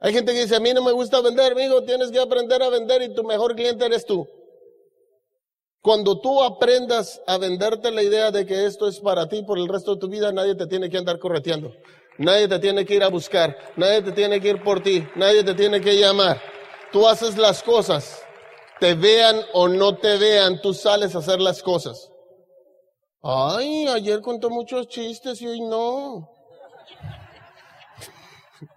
Hay 0.01 0.13
gente 0.13 0.33
que 0.33 0.43
dice, 0.43 0.57
a 0.57 0.61
mí 0.61 0.73
no 0.75 0.83
me 0.83 0.93
gusta 0.93 1.21
vender, 1.21 1.53
amigo, 1.53 1.83
tienes 1.85 2.11
que 2.11 2.19
aprender 2.19 2.63
a 2.63 2.69
vender 2.69 3.03
y 3.03 3.15
tu 3.15 3.25
mejor 3.25 3.55
cliente 3.55 3.87
eres 3.87 4.05
tú. 4.05 4.29
Cuando 5.81 6.21
tú 6.21 6.43
aprendas 6.43 7.21
a 7.27 7.37
venderte 7.39 7.91
la 7.91 8.03
idea 8.03 8.31
de 8.31 8.47
que 8.47 8.67
esto 8.67 8.89
es 8.89 9.01
para 9.01 9.29
ti 9.29 9.43
por 9.43 9.59
el 9.59 9.69
resto 9.69 9.95
de 9.95 10.01
tu 10.01 10.09
vida, 10.09 10.33
nadie 10.33 10.55
te 10.55 10.67
tiene 10.67 10.89
que 10.89 10.97
andar 10.97 11.19
correteando. 11.19 11.75
Nadie 12.19 12.49
te 12.49 12.59
tiene 12.59 12.85
que 12.87 12.95
ir 12.95 13.03
a 13.03 13.09
buscar. 13.09 13.57
Nadie 13.77 14.03
te 14.03 14.13
tiene 14.13 14.41
que 14.41 14.49
ir 14.49 14.63
por 14.63 14.83
ti. 14.83 15.07
Nadie 15.17 15.43
te 15.45 15.55
tiene 15.55 15.81
que 15.81 15.97
llamar. 15.97 16.41
Tú 16.95 17.07
haces 17.09 17.37
las 17.37 17.63
cosas 17.65 18.23
Te 18.79 18.95
vean 18.95 19.41
o 19.53 19.67
no 19.67 19.97
te 19.97 20.17
vean, 20.17 20.63
tú 20.63 20.73
sales 20.73 21.17
a 21.17 21.19
hacer 21.19 21.41
las 21.41 21.61
cosas. 21.61 22.09
Ay, 23.21 23.89
ayer 23.89 24.21
contó 24.21 24.49
muchos 24.49 24.87
chistes 24.87 25.43
y 25.43 25.47
hoy 25.49 25.61
no. 25.61 26.31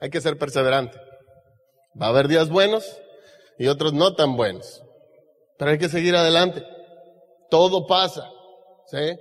Hay 0.00 0.10
que 0.10 0.20
ser 0.20 0.36
perseverante. 0.38 0.98
Va 2.00 2.06
a 2.06 2.08
haber 2.08 2.26
días 2.26 2.48
buenos 2.48 2.84
y 3.58 3.68
otros 3.68 3.92
no 3.92 4.16
tan 4.16 4.36
buenos. 4.36 4.82
Pero 5.58 5.70
hay 5.70 5.78
que 5.78 5.88
seguir 5.88 6.16
adelante. 6.16 6.66
Todo 7.50 7.86
pasa. 7.86 8.28
¿Sí? 8.86 9.16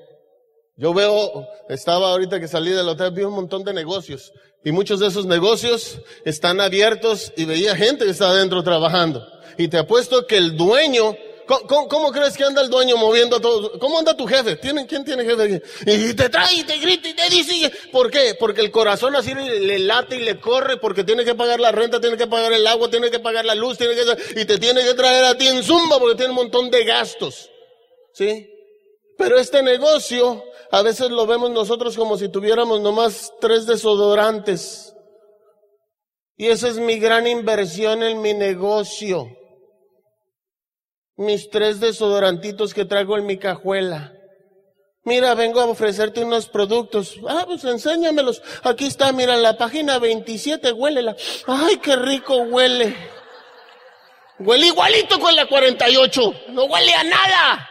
Yo 0.78 0.94
veo, 0.94 1.48
estaba 1.70 2.10
ahorita 2.12 2.40
que 2.40 2.48
salí 2.48 2.72
del 2.72 2.90
hotel, 2.90 3.12
vi 3.12 3.24
un 3.24 3.34
montón 3.34 3.64
de 3.64 3.74
negocios. 3.74 4.32
Y 4.64 4.72
muchos 4.72 5.00
de 5.00 5.08
esos 5.08 5.26
negocios 5.26 6.00
están 6.24 6.62
abiertos 6.62 7.34
y 7.36 7.46
veía 7.46 7.76
gente 7.76 8.06
que 8.06 8.12
está 8.12 8.30
adentro 8.30 8.64
trabajando. 8.64 9.26
Y 9.58 9.68
te 9.68 9.78
apuesto 9.78 10.28
que 10.28 10.38
el 10.38 10.56
dueño 10.56 11.16
¿Cómo, 11.68 12.12
crees 12.12 12.38
que 12.38 12.46
anda 12.46 12.62
el 12.62 12.70
dueño 12.70 12.96
moviendo 12.96 13.36
a 13.36 13.42
todos? 13.42 13.78
¿Cómo 13.80 14.00
anda 14.00 14.16
tu 14.16 14.26
jefe? 14.26 14.56
¿Tiene, 14.56 14.88
¿Quién 14.88 15.04
tiene 15.04 15.26
jefe? 15.26 15.62
Y 15.86 16.14
te 16.14 16.30
trae 16.30 16.54
y 16.56 16.64
te 16.64 16.78
grita 16.78 17.10
y 17.10 17.14
te 17.14 17.30
dice. 17.30 17.72
¿Por 17.92 18.10
qué? 18.10 18.36
Porque 18.40 18.62
el 18.62 18.72
corazón 18.72 19.16
así 19.16 19.34
le, 19.34 19.80
late 19.80 20.16
y 20.16 20.20
le 20.20 20.40
corre 20.40 20.78
porque 20.78 21.04
tiene 21.04 21.26
que 21.26 21.36
pagar 21.36 21.60
la 21.60 21.72
renta, 21.72 22.00
tiene 22.00 22.16
que 22.16 22.28
pagar 22.28 22.54
el 22.54 22.66
agua, 22.68 22.90
tiene 22.90 23.12
que 23.12 23.20
pagar 23.20 23.44
la 23.44 23.56
luz, 23.56 23.78
tiene 23.78 23.96
que, 23.96 24.42
y 24.42 24.46
te 24.46 24.60
tiene 24.60 24.84
que 24.84 24.94
traer 24.94 25.26
a 25.26 25.38
ti 25.38 25.48
en 25.48 25.62
zumba 25.64 26.00
porque 26.00 26.16
tiene 26.16 26.30
un 26.30 26.38
montón 26.38 26.72
de 26.72 26.86
gastos. 26.86 27.50
¿Sí? 28.14 28.48
Pero 29.18 29.38
este 29.38 29.62
negocio, 29.62 30.44
a 30.72 30.82
veces 30.82 31.12
lo 31.12 31.28
vemos 31.28 31.52
nosotros 31.52 31.98
como 31.98 32.18
si 32.18 32.30
tuviéramos 32.30 32.82
nomás 32.82 33.32
tres 33.40 33.66
desodorantes. 33.66 34.94
Y 36.38 36.48
esa 36.48 36.70
es 36.70 36.78
mi 36.78 36.98
gran 36.98 37.28
inversión 37.28 38.02
en 38.02 38.22
mi 38.22 38.34
negocio 38.34 39.28
mis 41.22 41.50
tres 41.50 41.80
desodorantitos 41.80 42.74
que 42.74 42.86
traigo 42.86 43.18
en 43.18 43.26
mi 43.26 43.38
cajuela. 43.38 44.14
Mira, 45.04 45.34
vengo 45.34 45.60
a 45.60 45.66
ofrecerte 45.66 46.24
unos 46.24 46.48
productos. 46.48 47.16
Ah, 47.28 47.44
pues 47.48 47.64
enséñamelos. 47.64 48.42
Aquí 48.64 48.86
está, 48.86 49.12
mira, 49.12 49.36
la 49.36 49.58
página 49.58 49.98
27, 49.98 50.74
huélela. 50.74 51.16
Ay, 51.48 51.78
qué 51.78 51.96
rico 51.96 52.36
huele. 52.38 52.96
Huele 54.40 54.68
igualito 54.68 55.20
con 55.20 55.36
la 55.36 55.48
48. 55.48 56.34
No 56.50 56.66
huele 56.66 56.94
a 56.94 57.04
nada. 57.04 57.70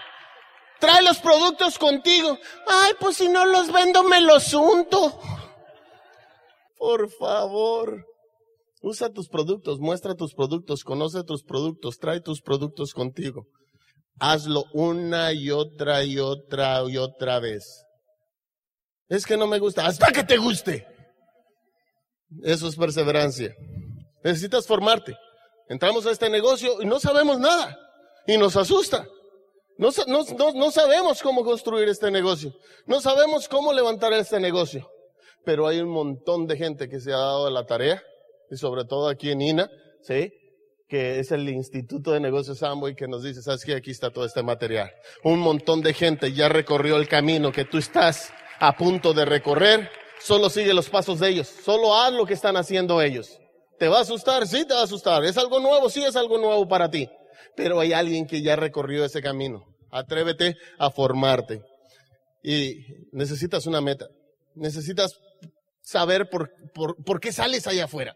Trae 0.81 1.03
los 1.03 1.19
productos 1.19 1.79
contigo. 1.79 2.39
Ay, 2.67 2.93
pues 2.99 3.17
si 3.17 3.29
no 3.29 3.45
los 3.45 3.71
vendo, 3.73 4.03
me 4.03 4.21
los 4.21 4.53
unto. 4.55 5.21
Por 6.77 7.11
favor. 7.11 8.07
Usa 8.83 9.11
tus 9.11 9.29
productos, 9.29 9.79
muestra 9.79 10.15
tus 10.15 10.33
productos, 10.35 10.85
conoce 10.85 11.23
tus 11.23 11.43
productos, 11.45 11.99
trae 11.99 12.21
tus 12.21 12.41
productos 12.41 12.95
contigo. 12.95 13.47
Hazlo 14.19 14.65
una 14.73 15.35
y 15.35 15.51
otra 15.51 16.03
y 16.05 16.19
otra 16.19 16.83
y 16.89 16.97
otra 16.97 17.41
vez. 17.41 17.85
Es 19.09 19.27
que 19.27 19.37
no 19.37 19.47
me 19.47 19.59
gusta, 19.59 19.87
hasta 19.87 20.11
que 20.13 20.25
te 20.25 20.39
guste. 20.39 20.87
Eso 22.43 22.69
es 22.69 22.77
perseverancia. 22.77 23.55
Necesitas 24.25 24.67
formarte. 24.67 25.15
Entramos 25.69 26.07
a 26.07 26.13
este 26.13 26.31
negocio 26.31 26.81
y 26.81 26.87
no 26.87 27.01
sabemos 27.01 27.39
nada. 27.39 27.77
Y 28.27 28.39
nos 28.39 28.57
asusta. 28.57 29.07
No, 29.81 30.71
sabemos 30.71 31.23
cómo 31.23 31.43
construir 31.43 31.89
este 31.89 32.11
negocio. 32.11 32.53
No 32.85 33.01
sabemos 33.01 33.49
cómo 33.49 33.73
levantar 33.73 34.13
este 34.13 34.39
negocio. 34.39 34.87
Pero 35.43 35.67
hay 35.67 35.81
un 35.81 35.89
montón 35.89 36.47
de 36.47 36.59
gente 36.59 36.87
que 36.87 37.01
se 37.01 37.15
ha 37.15 37.17
dado 37.17 37.49
la 37.49 37.65
tarea 37.65 38.03
y 38.51 38.57
sobre 38.57 38.85
todo 38.85 39.09
aquí 39.09 39.31
en 39.31 39.41
INA, 39.41 39.71
¿sí? 40.03 40.35
que 40.87 41.19
es 41.21 41.33
el 41.33 41.49
Instituto 41.49 42.13
de 42.13 42.21
Negocios 42.21 42.63
Amway 42.63 42.95
que 42.95 43.09
nos 43.09 43.23
dice, 43.23 43.41
sabes 43.41 43.65
que 43.65 43.75
aquí 43.75 43.91
está 43.91 44.11
todo 44.11 44.27
este 44.27 44.43
material. 44.43 44.91
Un 45.25 45.39
montón 45.39 45.81
de 45.81 45.95
gente 45.95 46.35
ya 46.35 46.51
recorrió 46.51 46.99
el 46.99 47.09
camino 47.09 47.51
que 47.51 47.65
tú 47.65 47.79
estás 47.79 48.35
a 48.59 48.77
punto 48.77 49.15
de 49.15 49.25
recorrer, 49.25 49.89
solo 50.21 50.51
sigue 50.51 50.75
los 50.75 50.91
pasos 50.91 51.21
de 51.21 51.31
ellos, 51.31 51.49
solo 51.49 51.95
haz 51.95 52.13
lo 52.13 52.27
que 52.27 52.35
están 52.35 52.59
haciendo 52.59 53.01
ellos. 53.01 53.39
¿Te 53.79 53.89
va 53.89 53.99
a 53.99 54.03
asustar? 54.03 54.47
Sí, 54.47 54.67
te 54.67 54.75
va 54.75 54.81
a 54.81 54.85
asustar. 54.85 55.25
¿Es 55.25 55.39
algo 55.39 55.59
nuevo? 55.59 55.89
Sí, 55.89 56.03
es 56.05 56.17
algo 56.17 56.37
nuevo 56.37 56.69
para 56.69 56.91
ti. 56.91 57.09
Pero 57.57 57.81
hay 57.81 57.95
alguien 57.95 58.27
que 58.27 58.43
ya 58.43 58.57
recorrió 58.57 59.07
ese 59.07 59.23
camino. 59.23 59.70
Atrévete 59.90 60.56
a 60.78 60.90
formarte. 60.90 61.62
Y 62.42 62.85
necesitas 63.12 63.66
una 63.66 63.80
meta. 63.80 64.09
Necesitas 64.54 65.18
saber 65.82 66.28
por, 66.28 66.50
por, 66.75 66.97
por 67.04 67.20
qué 67.20 67.32
sales 67.32 67.66
allá 67.66 67.85
afuera. 67.85 68.14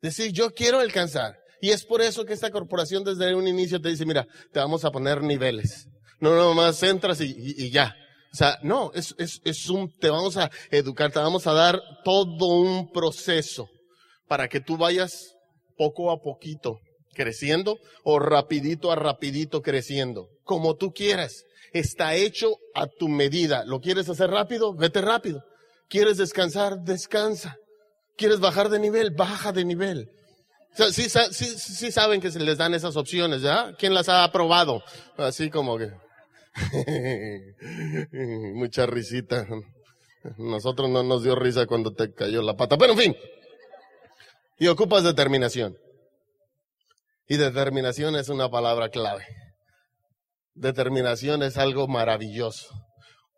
Decir, 0.00 0.32
yo 0.32 0.50
quiero 0.50 0.78
alcanzar. 0.78 1.36
Y 1.60 1.70
es 1.70 1.84
por 1.84 2.02
eso 2.02 2.24
que 2.24 2.34
esta 2.34 2.50
corporación 2.50 3.02
desde 3.02 3.34
un 3.34 3.48
inicio 3.48 3.80
te 3.80 3.88
dice, 3.88 4.04
mira, 4.04 4.26
te 4.52 4.60
vamos 4.60 4.84
a 4.84 4.90
poner 4.90 5.22
niveles. 5.22 5.88
No 6.20 6.34
nomás 6.36 6.82
entras 6.82 7.20
y, 7.20 7.34
y, 7.36 7.70
ya. 7.70 7.94
O 8.32 8.36
sea, 8.36 8.58
no, 8.62 8.92
es, 8.94 9.14
es, 9.18 9.40
es 9.44 9.68
un, 9.68 9.90
te 9.98 10.10
vamos 10.10 10.36
a 10.36 10.50
educar, 10.70 11.10
te 11.10 11.18
vamos 11.18 11.46
a 11.46 11.52
dar 11.52 11.80
todo 12.04 12.46
un 12.46 12.92
proceso 12.92 13.68
para 14.28 14.48
que 14.48 14.60
tú 14.60 14.76
vayas 14.76 15.34
poco 15.76 16.10
a 16.10 16.20
poquito 16.20 16.80
creciendo 17.16 17.78
o 18.04 18.18
rapidito 18.20 18.92
a 18.92 18.94
rapidito 18.94 19.62
creciendo, 19.62 20.28
como 20.44 20.76
tú 20.76 20.92
quieras. 20.92 21.44
Está 21.72 22.14
hecho 22.14 22.58
a 22.74 22.86
tu 22.86 23.08
medida. 23.08 23.64
¿Lo 23.64 23.80
quieres 23.80 24.08
hacer 24.08 24.30
rápido? 24.30 24.72
Vete 24.74 25.00
rápido. 25.00 25.42
¿Quieres 25.88 26.16
descansar? 26.18 26.78
Descansa. 26.82 27.56
¿Quieres 28.16 28.40
bajar 28.40 28.68
de 28.68 28.78
nivel? 28.78 29.10
Baja 29.10 29.52
de 29.52 29.64
nivel. 29.64 30.08
sí, 30.92 31.08
sí, 31.08 31.92
saben 31.92 32.20
que 32.20 32.30
se 32.30 32.40
les 32.40 32.58
dan 32.58 32.74
esas 32.74 32.96
opciones, 32.96 33.42
¿ya? 33.42 33.74
¿Quién 33.78 33.94
las 33.94 34.08
ha 34.08 34.24
aprobado? 34.24 34.82
Así 35.16 35.50
como 35.50 35.78
que... 35.78 35.90
Mucha 38.54 38.86
risita. 38.86 39.46
Nosotros 40.38 40.88
no 40.88 41.02
nos 41.02 41.22
dio 41.22 41.34
risa 41.34 41.66
cuando 41.66 41.92
te 41.92 42.12
cayó 42.12 42.40
la 42.42 42.56
pata. 42.56 42.78
Pero 42.78 42.92
en 42.92 42.98
fin. 42.98 43.16
Y 44.58 44.68
ocupas 44.68 45.04
determinación. 45.04 45.76
Y 47.28 47.36
determinación 47.36 48.16
es 48.16 48.28
una 48.28 48.48
palabra 48.48 48.88
clave. 48.88 49.26
Determinación 50.54 51.42
es 51.42 51.58
algo 51.58 51.88
maravilloso. 51.88 52.68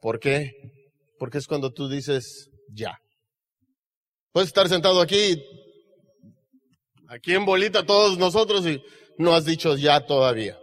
¿Por 0.01 0.21
qué? 0.21 0.53
Porque 1.19 1.39
es 1.39 1.47
cuando 1.47 1.73
tú 1.73 1.89
dices 1.89 2.49
ya. 2.73 2.99
Puedes 4.33 4.49
estar 4.49 4.69
sentado 4.69 5.01
aquí, 5.01 5.43
aquí 7.09 7.35
en 7.35 7.45
bolita 7.45 7.85
todos 7.87 8.19
nosotros 8.19 8.67
y 8.67 8.81
no 9.17 9.35
has 9.35 9.45
dicho 9.45 9.77
ya 9.77 10.05
todavía. 10.07 10.59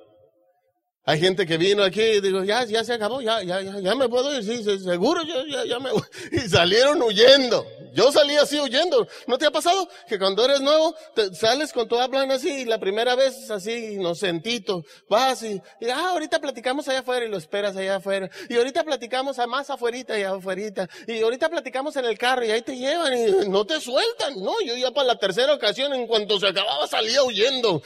Hay 1.04 1.20
gente 1.20 1.46
que 1.46 1.58
vino 1.58 1.84
aquí 1.84 2.02
y 2.02 2.22
digo, 2.22 2.44
ya, 2.44 2.64
ya 2.66 2.84
se 2.84 2.94
acabó, 2.94 3.22
ya, 3.22 3.44
ya, 3.44 3.62
ya, 3.62 3.80
ya 3.80 3.96
me 3.96 4.08
puedo 4.10 4.36
ir, 4.36 4.44
seguro, 4.44 5.22
ya 5.68 5.80
me 5.80 5.92
voy. 5.92 6.02
Y 6.32 6.40
salieron 6.50 7.02
huyendo. 7.02 7.66
Yo 7.96 8.12
salí 8.12 8.36
así 8.36 8.60
huyendo. 8.60 9.08
¿No 9.26 9.38
te 9.38 9.46
ha 9.46 9.52
pasado 9.52 9.88
que 10.08 10.20
cuando 10.20 10.44
eres 10.44 10.60
nuevo, 10.60 10.94
te 11.16 11.34
sales 11.34 11.72
con 11.72 11.88
tu 11.88 11.98
hablan 11.98 12.30
así 12.30 12.50
y 12.50 12.66
la 12.66 12.78
primera 12.78 13.16
vez 13.16 13.50
así 13.50 13.94
inocentito, 13.94 14.84
vas 15.10 15.42
y, 15.44 15.62
y, 15.80 15.90
ah, 15.90 16.10
ahorita 16.10 16.40
platicamos 16.40 16.88
allá 16.90 17.00
afuera 17.00 17.26
y 17.26 17.30
lo 17.30 17.38
esperas 17.38 17.78
allá 17.78 17.96
afuera. 17.96 18.30
Y 18.50 18.58
ahorita 18.58 18.84
platicamos 18.84 19.40
a 19.40 19.48
más 19.48 19.70
afuerita 19.70 20.20
y 20.20 20.24
afuerita. 20.24 20.90
Y 21.08 21.22
ahorita 21.22 21.50
platicamos 21.50 21.96
en 21.96 22.04
el 22.04 22.18
carro 22.18 22.44
y 22.44 22.52
ahí 22.52 22.62
te 22.62 22.76
llevan 22.76 23.18
y 23.18 23.50
no 23.50 23.66
te 23.66 23.80
sueltan. 23.80 24.44
No, 24.44 24.60
yo 24.62 24.76
ya 24.76 24.92
para 24.92 25.08
la 25.08 25.18
tercera 25.18 25.54
ocasión, 25.54 25.94
en 25.94 26.06
cuanto 26.06 26.38
se 26.38 26.48
acababa, 26.48 26.88
salía 26.88 27.24
huyendo. 27.24 27.82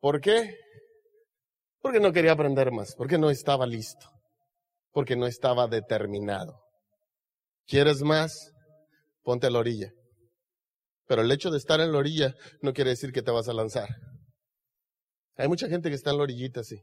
¿Por 0.00 0.22
qué? 0.22 0.56
Porque 1.82 2.00
no 2.00 2.12
quería 2.12 2.32
aprender 2.32 2.72
más, 2.72 2.94
porque 2.96 3.18
no 3.18 3.28
estaba 3.28 3.66
listo, 3.66 4.06
porque 4.92 5.16
no 5.16 5.26
estaba 5.26 5.66
determinado. 5.66 6.60
¿Quieres 7.66 8.02
más? 8.02 8.52
Ponte 9.22 9.46
a 9.46 9.50
la 9.50 9.58
orilla. 9.58 9.92
Pero 11.06 11.22
el 11.22 11.32
hecho 11.32 11.50
de 11.50 11.58
estar 11.58 11.80
en 11.80 11.92
la 11.92 11.98
orilla 11.98 12.34
no 12.60 12.72
quiere 12.72 12.90
decir 12.90 13.12
que 13.12 13.22
te 13.22 13.30
vas 13.30 13.48
a 13.48 13.52
lanzar. 13.52 13.88
Hay 15.36 15.48
mucha 15.48 15.68
gente 15.68 15.88
que 15.88 15.94
está 15.94 16.10
en 16.10 16.18
la 16.18 16.22
orillita 16.24 16.60
así. 16.60 16.82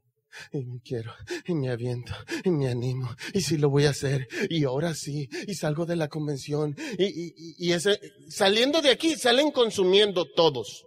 Y 0.52 0.64
me 0.66 0.80
quiero, 0.82 1.12
y 1.46 1.56
me 1.56 1.70
aviento, 1.70 2.14
y 2.44 2.52
me 2.52 2.68
animo, 2.68 3.10
y 3.34 3.42
sí 3.42 3.58
lo 3.58 3.72
voy 3.72 3.86
a 3.86 3.90
hacer, 3.90 4.28
y 4.48 4.64
ahora 4.64 4.94
sí, 4.94 5.28
y 5.48 5.56
salgo 5.56 5.88
de 5.88 5.96
la 5.96 6.08
convención, 6.08 6.76
y, 7.00 7.06
y, 7.06 7.56
y 7.58 7.72
ese, 7.72 8.00
saliendo 8.30 8.80
de 8.84 8.92
aquí, 8.92 9.16
salen 9.16 9.50
consumiendo 9.50 10.26
todos. 10.36 10.86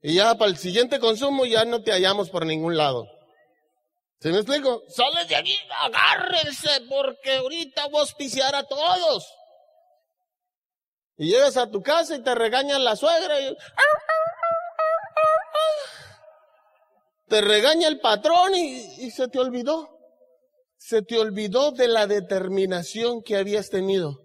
Y 0.00 0.14
ya 0.14 0.36
para 0.36 0.50
el 0.50 0.58
siguiente 0.58 1.00
consumo 1.00 1.44
ya 1.44 1.64
no 1.64 1.82
te 1.82 1.90
hallamos 1.90 2.30
por 2.30 2.46
ningún 2.46 2.76
lado. 2.76 3.04
¿Se 4.24 4.32
me 4.32 4.38
explico? 4.38 4.84
Sales 4.88 5.28
de 5.28 5.36
aquí, 5.36 5.54
agárrense, 5.82 6.70
porque 6.88 7.34
ahorita 7.34 7.88
voy 7.88 7.98
a 7.98 8.00
auspiciar 8.00 8.54
a 8.54 8.64
todos. 8.64 9.30
Y 11.18 11.28
llegas 11.28 11.58
a 11.58 11.70
tu 11.70 11.82
casa 11.82 12.16
y 12.16 12.22
te 12.22 12.34
regaña 12.34 12.78
la 12.78 12.96
suegra 12.96 13.38
y... 13.38 13.54
Te 17.28 17.42
regaña 17.42 17.86
el 17.86 18.00
patrón 18.00 18.54
y, 18.54 19.04
y 19.04 19.10
se 19.10 19.28
te 19.28 19.38
olvidó. 19.38 19.90
Se 20.78 21.02
te 21.02 21.18
olvidó 21.18 21.72
de 21.72 21.88
la 21.88 22.06
determinación 22.06 23.22
que 23.22 23.36
habías 23.36 23.68
tenido. 23.68 24.22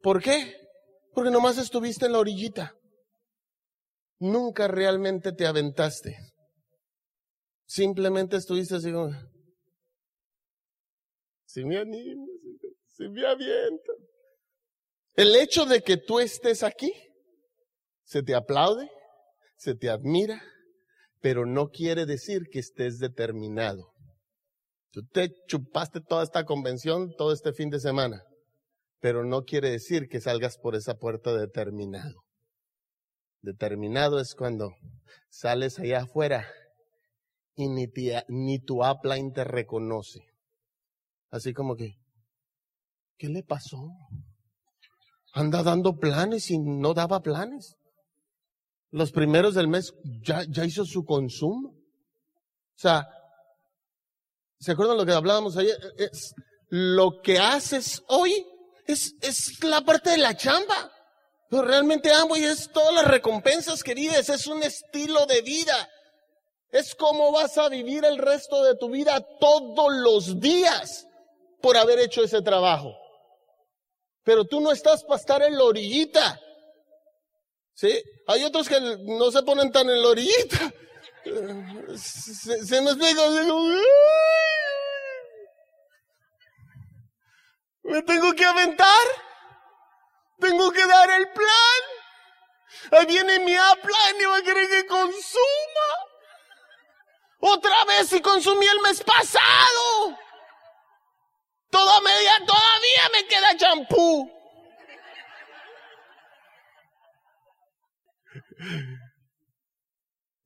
¿Por 0.00 0.22
qué? 0.22 0.66
Porque 1.12 1.30
nomás 1.30 1.58
estuviste 1.58 2.06
en 2.06 2.12
la 2.12 2.20
orillita. 2.20 2.74
Nunca 4.18 4.66
realmente 4.66 5.32
te 5.32 5.46
aventaste. 5.46 6.35
Simplemente 7.66 8.36
estuviste 8.36 8.76
así 8.76 8.92
como, 8.92 9.12
si 11.44 11.64
me 11.64 11.78
animo, 11.78 12.26
si 12.86 13.08
me 13.08 13.26
aviento. 13.26 13.92
El 15.14 15.34
hecho 15.34 15.66
de 15.66 15.82
que 15.82 15.96
tú 15.96 16.20
estés 16.20 16.62
aquí, 16.62 16.92
se 18.04 18.22
te 18.22 18.34
aplaude, 18.34 18.88
se 19.56 19.74
te 19.74 19.90
admira, 19.90 20.42
pero 21.20 21.44
no 21.44 21.70
quiere 21.70 22.06
decir 22.06 22.44
que 22.52 22.60
estés 22.60 22.98
determinado. 22.98 23.92
Tú 24.92 25.02
te 25.12 25.34
chupaste 25.48 26.00
toda 26.00 26.22
esta 26.22 26.44
convención 26.44 27.14
todo 27.16 27.32
este 27.32 27.52
fin 27.52 27.70
de 27.70 27.80
semana, 27.80 28.22
pero 29.00 29.24
no 29.24 29.42
quiere 29.42 29.70
decir 29.70 30.08
que 30.08 30.20
salgas 30.20 30.56
por 30.56 30.76
esa 30.76 30.94
puerta 30.94 31.36
determinado. 31.36 32.22
Determinado 33.42 34.20
es 34.20 34.34
cuando 34.34 34.70
sales 35.30 35.78
allá 35.78 36.02
afuera 36.02 36.46
y 37.56 37.68
ni, 37.68 37.88
ni 38.28 38.58
tu 38.58 38.84
upline 38.84 39.32
te 39.32 39.42
reconoce. 39.44 40.20
Así 41.30 41.52
como 41.52 41.74
que, 41.74 41.98
¿qué 43.16 43.28
le 43.28 43.42
pasó? 43.42 43.90
Anda 45.32 45.62
dando 45.62 45.98
planes 45.98 46.50
y 46.50 46.58
no 46.58 46.94
daba 46.94 47.20
planes. 47.20 47.76
Los 48.90 49.10
primeros 49.10 49.54
del 49.54 49.68
mes 49.68 49.94
ya, 50.22 50.44
ya 50.48 50.64
hizo 50.64 50.84
su 50.84 51.04
consumo. 51.04 51.70
O 51.70 52.78
sea, 52.78 53.08
¿se 54.58 54.72
acuerdan 54.72 54.98
lo 54.98 55.06
que 55.06 55.12
hablábamos 55.12 55.56
ayer? 55.56 55.76
Es, 55.96 56.34
lo 56.68 57.20
que 57.22 57.38
haces 57.38 58.02
hoy 58.08 58.46
es, 58.86 59.14
es 59.22 59.62
la 59.64 59.80
parte 59.80 60.10
de 60.10 60.18
la 60.18 60.36
chamba. 60.36 60.92
Pero 61.48 61.62
realmente 61.62 62.12
amo 62.12 62.36
y 62.36 62.44
es 62.44 62.70
todas 62.70 62.94
las 62.94 63.06
recompensas 63.06 63.82
que 63.82 63.94
vives, 63.94 64.28
es 64.28 64.46
un 64.46 64.62
estilo 64.62 65.26
de 65.26 65.42
vida. 65.42 65.88
Es 66.70 66.94
cómo 66.94 67.32
vas 67.32 67.56
a 67.58 67.68
vivir 67.68 68.04
el 68.04 68.18
resto 68.18 68.62
de 68.62 68.76
tu 68.76 68.90
vida 68.90 69.20
todos 69.38 69.92
los 69.94 70.40
días 70.40 71.06
por 71.60 71.76
haber 71.76 72.00
hecho 72.00 72.22
ese 72.24 72.42
trabajo. 72.42 72.96
Pero 74.24 74.44
tú 74.44 74.60
no 74.60 74.72
estás 74.72 75.04
para 75.04 75.20
estar 75.20 75.42
en 75.42 75.56
la 75.56 75.64
orillita. 75.64 76.40
¿Sí? 77.74 78.02
Hay 78.26 78.42
otros 78.44 78.68
que 78.68 78.80
no 78.80 79.30
se 79.30 79.42
ponen 79.42 79.70
tan 79.70 79.88
en 79.88 80.02
la 80.02 80.08
orillita. 80.08 80.72
Se, 81.96 82.80
me 82.80 82.90
explica. 82.90 83.22
me 87.82 88.02
tengo 88.02 88.32
que 88.32 88.44
aventar. 88.44 89.06
Tengo 90.38 90.70
que 90.72 90.86
dar 90.86 91.10
el 91.10 91.28
plan. 91.30 91.82
Ahí 92.92 93.06
viene 93.06 93.38
mi 93.40 93.54
plan 93.54 94.20
y 94.20 94.24
va 94.24 94.36
a 94.38 94.42
querer 94.42 94.68
que 94.68 94.86
consuma. 94.86 96.06
Otra 97.48 97.84
vez 97.84 98.08
si 98.08 98.20
consumí 98.20 98.66
el 98.66 98.80
mes 98.80 99.04
pasado. 99.04 100.18
Toda 101.70 102.00
media, 102.00 102.32
todavía 102.44 103.08
me 103.12 103.28
queda 103.28 103.56
champú. 103.56 104.30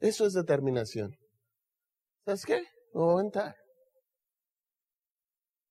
Eso 0.01 0.27
es 0.27 0.35
determinación. 0.35 1.17
¿Sabes 2.27 2.45
qué? 2.45 2.59
Me 2.93 3.01
voy 3.01 3.11
a 3.11 3.21
aventar. 3.21 3.57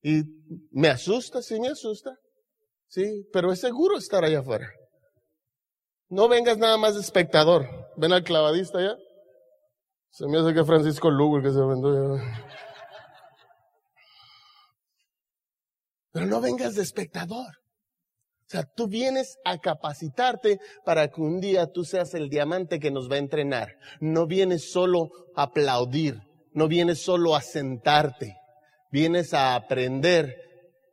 Y 0.01 0.23
me 0.71 0.87
asusta, 0.87 1.43
sí 1.43 1.59
me 1.59 1.67
asusta. 1.67 2.17
Sí, 2.87 3.27
pero 3.31 3.51
es 3.51 3.59
seguro 3.59 3.97
estar 3.97 4.23
allá 4.23 4.39
afuera. 4.39 4.67
No 6.07 6.27
vengas 6.27 6.57
nada 6.57 6.77
más 6.77 6.95
de 6.95 7.01
espectador. 7.01 7.67
Ven 7.97 8.13
al 8.13 8.23
clavadista 8.23 8.81
ya. 8.81 8.97
Se 10.09 10.27
me 10.27 10.39
hace 10.39 10.53
que 10.53 10.65
Francisco 10.65 11.09
Lugo 11.09 11.37
el 11.37 11.43
que 11.43 11.51
se 11.51 11.61
vendó 11.61 12.19
Pero 16.11 16.25
no 16.25 16.41
vengas 16.41 16.75
de 16.75 16.81
espectador. 16.81 17.47
O 17.47 18.51
sea, 18.51 18.63
tú 18.63 18.87
vienes 18.87 19.37
a 19.45 19.59
capacitarte 19.59 20.57
para 20.83 21.07
que 21.09 21.21
un 21.21 21.39
día 21.39 21.67
tú 21.71 21.83
seas 21.83 22.15
el 22.15 22.29
diamante 22.29 22.79
que 22.79 22.89
nos 22.89 23.09
va 23.09 23.15
a 23.15 23.19
entrenar. 23.19 23.75
No 23.99 24.25
vienes 24.25 24.71
solo 24.71 25.09
a 25.35 25.43
aplaudir, 25.43 26.19
no 26.53 26.67
vienes 26.67 27.03
solo 27.03 27.35
a 27.35 27.41
sentarte, 27.41 28.35
vienes 28.91 29.35
a 29.35 29.53
aprender 29.53 30.35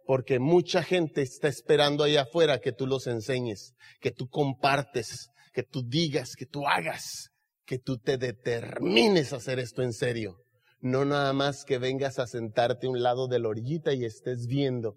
porque 0.04 0.38
mucha 0.38 0.82
gente 0.82 1.22
está 1.22 1.48
esperando 1.48 2.04
allá 2.04 2.22
afuera 2.22 2.58
que 2.58 2.72
tú 2.72 2.86
los 2.86 3.06
enseñes, 3.06 3.72
que 4.00 4.10
tú 4.10 4.28
compartes, 4.28 5.30
que 5.54 5.62
tú 5.62 5.82
digas, 5.82 6.34
que 6.36 6.44
tú 6.44 6.66
hagas, 6.66 7.30
que 7.66 7.78
tú 7.78 7.98
te 7.98 8.16
determines 8.16 9.32
a 9.32 9.36
hacer 9.36 9.58
esto 9.58 9.82
en 9.82 9.92
serio. 9.92 10.38
No 10.80 11.04
nada 11.04 11.32
más 11.32 11.64
que 11.64 11.78
vengas 11.78 12.18
a 12.18 12.26
sentarte 12.26 12.86
a 12.86 12.90
un 12.90 13.02
lado 13.02 13.26
de 13.26 13.40
la 13.40 13.48
orillita 13.48 13.92
y 13.92 14.04
estés 14.04 14.46
viendo 14.46 14.96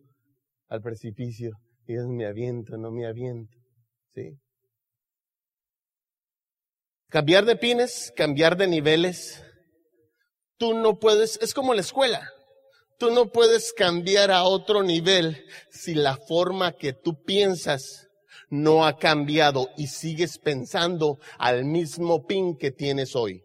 al 0.68 0.82
precipicio 0.82 1.58
y 1.88 1.94
me 1.94 2.28
aviento, 2.28 2.78
no 2.78 2.92
me 2.92 3.08
aviento. 3.08 3.58
¿Sí? 4.14 4.38
Cambiar 7.10 7.46
de 7.46 7.56
pines, 7.56 8.14
cambiar 8.16 8.56
de 8.56 8.68
niveles. 8.68 9.44
Tú 10.58 10.76
no 10.76 11.00
puedes, 11.00 11.40
es 11.42 11.56
como 11.56 11.74
la 11.74 11.82
escuela. 11.82 12.30
Tú 13.00 13.10
no 13.10 13.32
puedes 13.32 13.74
cambiar 13.74 14.30
a 14.30 14.44
otro 14.44 14.84
nivel 14.84 15.44
si 15.72 15.96
la 15.96 16.18
forma 16.18 16.74
que 16.74 16.94
tú 16.94 17.24
piensas 17.24 18.09
no 18.50 18.86
ha 18.86 18.98
cambiado 18.98 19.70
y 19.78 19.88
sigues 19.88 20.38
pensando 20.38 21.20
al 21.38 21.66
mismo 21.66 22.26
pin 22.26 22.58
que 22.58 22.72
tienes 22.72 23.16
hoy. 23.16 23.44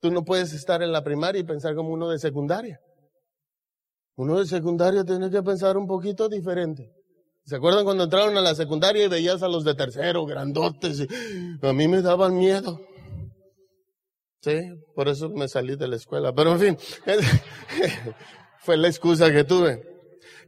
Tú 0.00 0.10
no 0.10 0.24
puedes 0.24 0.52
estar 0.52 0.82
en 0.82 0.92
la 0.92 1.04
primaria 1.04 1.40
y 1.40 1.44
pensar 1.44 1.74
como 1.74 1.90
uno 1.90 2.08
de 2.08 2.18
secundaria. 2.18 2.80
Uno 4.16 4.38
de 4.38 4.46
secundaria 4.46 5.04
tiene 5.04 5.30
que 5.30 5.42
pensar 5.42 5.76
un 5.76 5.86
poquito 5.86 6.28
diferente. 6.28 6.90
¿Se 7.44 7.56
acuerdan 7.56 7.84
cuando 7.84 8.04
entraron 8.04 8.36
a 8.36 8.40
la 8.40 8.54
secundaria 8.54 9.04
y 9.04 9.08
veías 9.08 9.42
a 9.42 9.48
los 9.48 9.64
de 9.64 9.74
tercero, 9.74 10.24
grandotes? 10.24 11.00
Y 11.00 11.66
a 11.66 11.72
mí 11.72 11.88
me 11.88 12.00
daban 12.00 12.36
miedo. 12.36 12.80
Sí, 14.42 14.58
por 14.94 15.08
eso 15.08 15.28
me 15.30 15.48
salí 15.48 15.76
de 15.76 15.88
la 15.88 15.96
escuela. 15.96 16.32
Pero 16.32 16.52
en 16.52 16.60
fin, 16.60 16.78
fue 18.60 18.76
la 18.76 18.88
excusa 18.88 19.30
que 19.30 19.44
tuve. 19.44 19.89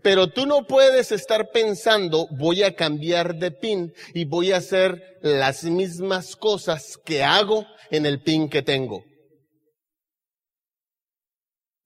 Pero 0.03 0.29
tú 0.29 0.47
no 0.47 0.67
puedes 0.67 1.13
estar 1.13 1.51
pensando, 1.53 2.27
voy 2.31 2.63
a 2.63 2.75
cambiar 2.75 3.37
de 3.37 3.53
pin 3.53 3.93
y 4.15 4.25
voy 4.25 4.53
a 4.53 4.57
hacer 4.57 5.19
las 5.23 5.65
mismas 5.65 6.35
cosas 6.35 6.99
que 7.05 7.23
hago 7.23 7.67
en 7.91 8.07
el 8.07 8.23
pin 8.23 8.49
que 8.49 8.63
tengo. 8.63 9.05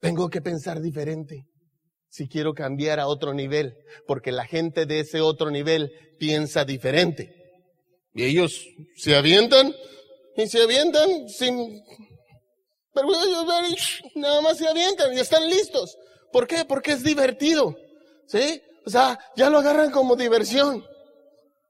Tengo 0.01 0.29
que 0.31 0.41
pensar 0.41 0.81
diferente 0.81 1.47
si 2.09 2.29
quiero 2.29 2.55
cambiar 2.55 2.99
a 2.99 3.09
otro 3.09 3.35
nivel, 3.35 3.75
porque 4.07 4.33
la 4.33 4.47
gente 4.47 4.87
de 4.87 5.01
ese 5.01 5.21
otro 5.21 5.51
nivel 5.51 5.93
piensa 6.19 6.65
diferente. 6.65 7.35
Y 8.15 8.25
ellos 8.25 8.67
se 8.97 9.15
avientan 9.15 9.75
y 10.37 10.47
se 10.47 10.63
avientan 10.63 11.29
sin 11.29 11.83
nada 14.15 14.41
más 14.41 14.57
se 14.57 14.67
avientan 14.67 15.13
y 15.13 15.19
están 15.19 15.49
listos. 15.51 15.97
¿Por 16.33 16.47
qué? 16.47 16.65
Porque 16.65 16.93
es 16.93 17.03
divertido. 17.03 17.77
¿Sí? 18.27 18.63
O 18.85 18.91
sea, 18.91 19.19
ya 19.37 19.51
lo 19.51 19.59
agarran 19.59 19.91
como 19.91 20.17
diversión. 20.17 20.85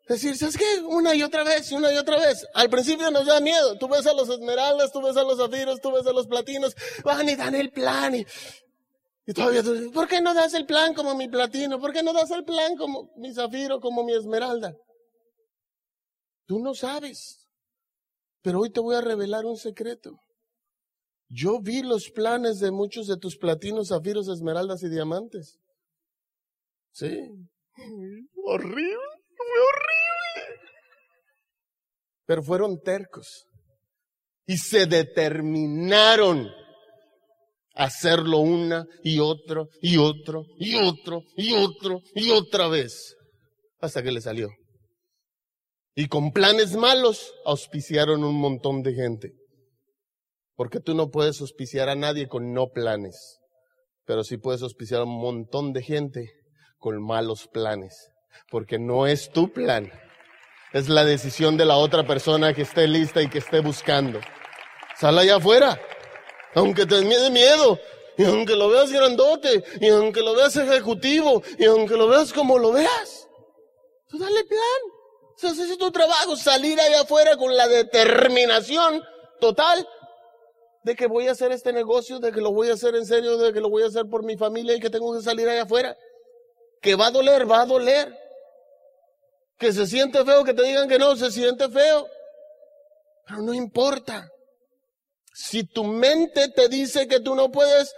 Es 0.08 0.20
decir, 0.22 0.36
¿sabes 0.36 0.56
qué? 0.56 0.82
Una 0.82 1.14
y 1.14 1.22
otra 1.22 1.42
vez, 1.42 1.72
una 1.72 1.92
y 1.92 1.96
otra 1.96 2.18
vez. 2.18 2.46
Al 2.54 2.70
principio 2.70 3.10
nos 3.10 3.26
da 3.26 3.40
miedo. 3.40 3.76
Tú 3.76 3.88
ves 3.88 4.06
a 4.06 4.12
los 4.12 4.28
esmeraldas, 4.28 4.92
tú 4.92 5.02
ves 5.02 5.16
a 5.16 5.24
los 5.24 5.38
zafiros, 5.38 5.80
tú 5.80 5.90
ves 5.92 6.06
a 6.06 6.12
los 6.12 6.26
platinos, 6.26 6.74
van 7.04 7.28
y 7.28 7.34
dan 7.34 7.54
el 7.54 7.70
plan 7.70 8.14
y 8.14 8.26
y 9.28 9.32
todavía 9.32 9.62
tú 9.62 9.72
dices, 9.72 9.90
¿por 9.90 10.06
qué 10.06 10.20
no 10.20 10.34
das 10.34 10.54
el 10.54 10.66
plan 10.66 10.94
como 10.94 11.16
mi 11.16 11.28
platino? 11.28 11.80
¿Por 11.80 11.92
qué 11.92 12.04
no 12.04 12.12
das 12.12 12.30
el 12.30 12.44
plan 12.44 12.76
como 12.76 13.10
mi 13.16 13.34
zafiro, 13.34 13.80
como 13.80 14.04
mi 14.04 14.14
esmeralda? 14.14 14.72
Tú 16.46 16.60
no 16.60 16.74
sabes. 16.74 17.48
Pero 18.42 18.60
hoy 18.60 18.70
te 18.70 18.78
voy 18.78 18.94
a 18.94 19.00
revelar 19.00 19.44
un 19.44 19.56
secreto. 19.56 20.20
Yo 21.28 21.60
vi 21.60 21.82
los 21.82 22.08
planes 22.10 22.60
de 22.60 22.70
muchos 22.70 23.08
de 23.08 23.16
tus 23.16 23.36
platinos, 23.36 23.88
zafiros, 23.88 24.28
esmeraldas 24.28 24.84
y 24.84 24.88
diamantes. 24.88 25.58
Sí. 26.96 27.28
Horrible, 28.42 28.96
fue 29.36 29.46
horrible. 29.68 30.60
Pero 32.24 32.42
fueron 32.42 32.80
tercos. 32.80 33.44
Y 34.46 34.56
se 34.56 34.86
determinaron 34.86 36.48
hacerlo 37.74 38.38
una 38.38 38.86
y 39.02 39.18
otro 39.18 39.68
y 39.82 39.98
otro 39.98 40.46
y 40.58 40.76
otro 40.76 41.22
y 41.36 41.52
otro 41.52 42.00
y 42.14 42.30
otra 42.30 42.68
vez 42.68 43.14
hasta 43.80 44.02
que 44.02 44.12
le 44.12 44.22
salió. 44.22 44.48
Y 45.94 46.08
con 46.08 46.32
planes 46.32 46.76
malos 46.76 47.34
auspiciaron 47.44 48.24
un 48.24 48.36
montón 48.36 48.82
de 48.82 48.94
gente. 48.94 49.34
Porque 50.54 50.80
tú 50.80 50.94
no 50.94 51.10
puedes 51.10 51.42
auspiciar 51.42 51.90
a 51.90 51.94
nadie 51.94 52.26
con 52.26 52.54
no 52.54 52.68
planes, 52.68 53.38
pero 54.06 54.24
sí 54.24 54.38
puedes 54.38 54.62
auspiciar 54.62 55.02
a 55.02 55.04
un 55.04 55.20
montón 55.20 55.74
de 55.74 55.82
gente 55.82 56.45
con 56.78 57.02
malos 57.02 57.48
planes. 57.48 58.12
porque 58.50 58.78
no 58.78 59.06
es 59.06 59.30
tu 59.30 59.52
plan. 59.52 59.90
Es 60.72 60.88
la 60.88 61.04
decisión 61.04 61.56
de 61.56 61.64
la 61.64 61.78
otra 61.78 62.06
persona 62.06 62.52
que 62.52 62.62
esté 62.62 62.86
lista 62.86 63.22
y 63.22 63.28
que 63.28 63.38
esté 63.38 63.60
buscando. 63.60 64.20
Sal 64.98 65.18
allá 65.18 65.36
afuera, 65.36 65.80
aunque 66.54 66.86
te 66.86 66.96
dé 67.00 67.30
miedo, 67.30 67.78
y 68.18 68.24
aunque 68.24 68.56
lo 68.56 68.68
veas 68.68 68.92
grandote, 68.92 69.64
y 69.80 69.88
aunque 69.88 70.22
lo 70.22 70.34
veas 70.34 70.56
ejecutivo, 70.56 71.42
y 71.58 71.64
aunque 71.64 71.96
lo 71.96 72.08
veas 72.08 72.32
como 72.32 72.58
lo 72.58 72.72
veas, 72.72 73.28
tú 74.08 74.18
dale 74.18 74.44
plan. 74.44 74.60
O 75.34 75.38
sea, 75.38 75.50
es 75.50 75.78
tu 75.78 75.90
trabajo, 75.90 76.36
salir 76.36 76.80
allá 76.80 77.02
afuera 77.02 77.36
con 77.36 77.54
la 77.54 77.68
determinación 77.68 79.02
total 79.38 79.86
de 80.82 80.96
que 80.96 81.06
voy 81.06 81.28
a 81.28 81.32
hacer 81.32 81.52
este 81.52 81.72
negocio, 81.72 82.20
de 82.20 82.32
que 82.32 82.40
lo 82.40 82.52
voy 82.52 82.70
a 82.70 82.74
hacer 82.74 82.94
en 82.94 83.04
serio, 83.04 83.36
de 83.36 83.52
que 83.52 83.60
lo 83.60 83.68
voy 83.68 83.82
a 83.82 83.86
hacer 83.86 84.06
por 84.10 84.24
mi 84.24 84.36
familia 84.36 84.74
y 84.74 84.80
que 84.80 84.88
tengo 84.88 85.14
que 85.14 85.22
salir 85.22 85.48
allá 85.48 85.64
afuera. 85.64 85.96
Que 86.80 86.94
va 86.94 87.08
a 87.08 87.10
doler, 87.10 87.50
va 87.50 87.62
a 87.62 87.66
doler. 87.66 88.16
Que 89.58 89.72
se 89.72 89.86
siente 89.86 90.24
feo, 90.24 90.44
que 90.44 90.54
te 90.54 90.62
digan 90.62 90.88
que 90.88 90.98
no, 90.98 91.16
se 91.16 91.30
siente 91.30 91.68
feo. 91.68 92.06
Pero 93.26 93.42
no 93.42 93.54
importa. 93.54 94.28
Si 95.32 95.64
tu 95.64 95.84
mente 95.84 96.48
te 96.48 96.68
dice 96.68 97.08
que 97.08 97.20
tú 97.20 97.34
no 97.34 97.50
puedes, 97.50 97.94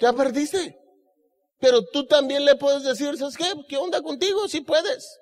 ya 0.00 0.12
perdiste. 0.12 0.78
Pero 1.58 1.82
tú 1.84 2.06
también 2.06 2.44
le 2.44 2.56
puedes 2.56 2.82
decir, 2.82 3.16
¿sabes 3.16 3.36
qué? 3.36 3.44
¿Qué 3.68 3.76
onda 3.76 4.02
contigo? 4.02 4.48
Si 4.48 4.62
puedes. 4.62 5.18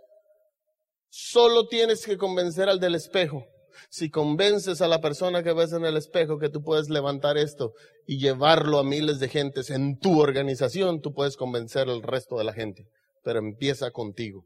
Solo 1.09 1.67
tienes 1.69 2.05
que 2.05 2.17
convencer 2.17 2.69
al 2.69 2.81
del 2.81 2.95
espejo. 2.95 3.45
Si 3.89 4.11
convences 4.11 4.81
a 4.83 4.89
la 4.89 5.01
persona 5.01 5.43
que 5.43 5.53
ves 5.53 5.73
en 5.73 5.85
el 5.85 5.97
espejo 5.97 6.39
que 6.39 6.49
tú 6.49 6.63
puedes 6.63 6.91
levantar 6.91 7.39
esto 7.39 7.73
y 8.07 8.19
llevarlo 8.19 8.79
a 8.79 8.85
miles 8.85 9.19
de 9.21 9.29
gentes 9.29 9.71
en 9.71 9.99
tu 9.99 10.21
organización, 10.21 11.01
tú 11.01 11.13
puedes 11.13 11.37
convencer 11.37 11.89
al 11.89 12.03
resto 12.03 12.37
de 12.39 12.45
la 12.45 12.53
gente. 12.53 12.85
Pero 13.23 13.39
empieza 13.39 13.91
contigo. 13.91 14.45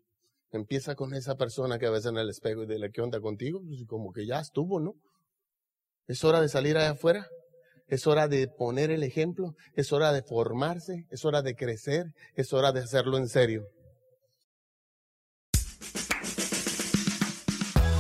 Empieza 0.51 0.95
con 0.95 1.15
esa 1.15 1.35
persona 1.35 1.79
que 1.79 1.89
ves 1.89 2.07
en 2.07 2.17
el 2.17 2.31
espejo 2.31 2.63
y 2.63 2.67
dile, 2.67 2.91
¿qué 2.93 3.01
onda 3.01 3.21
contigo? 3.21 3.61
Pues 3.67 3.85
como 3.89 4.13
que 4.13 4.27
ya 4.27 4.39
estuvo, 4.39 4.79
¿no? 4.79 4.95
Es 6.07 6.23
hora 6.23 6.41
de 6.41 6.49
salir 6.49 6.77
allá 6.77 6.91
afuera. 6.91 7.27
Es 7.87 8.07
hora 8.07 8.29
de 8.29 8.49
poner 8.49 8.91
el 8.91 9.03
ejemplo. 9.03 9.55
Es 9.75 9.93
hora 9.93 10.13
de 10.13 10.23
formarse. 10.23 11.07
Es 11.11 11.25
hora 11.25 11.43
de 11.43 11.55
crecer. 11.55 12.07
Es 12.35 12.53
hora 12.53 12.73
de 12.73 12.81
hacerlo 12.81 13.19
en 13.19 13.29
serio. 13.29 13.65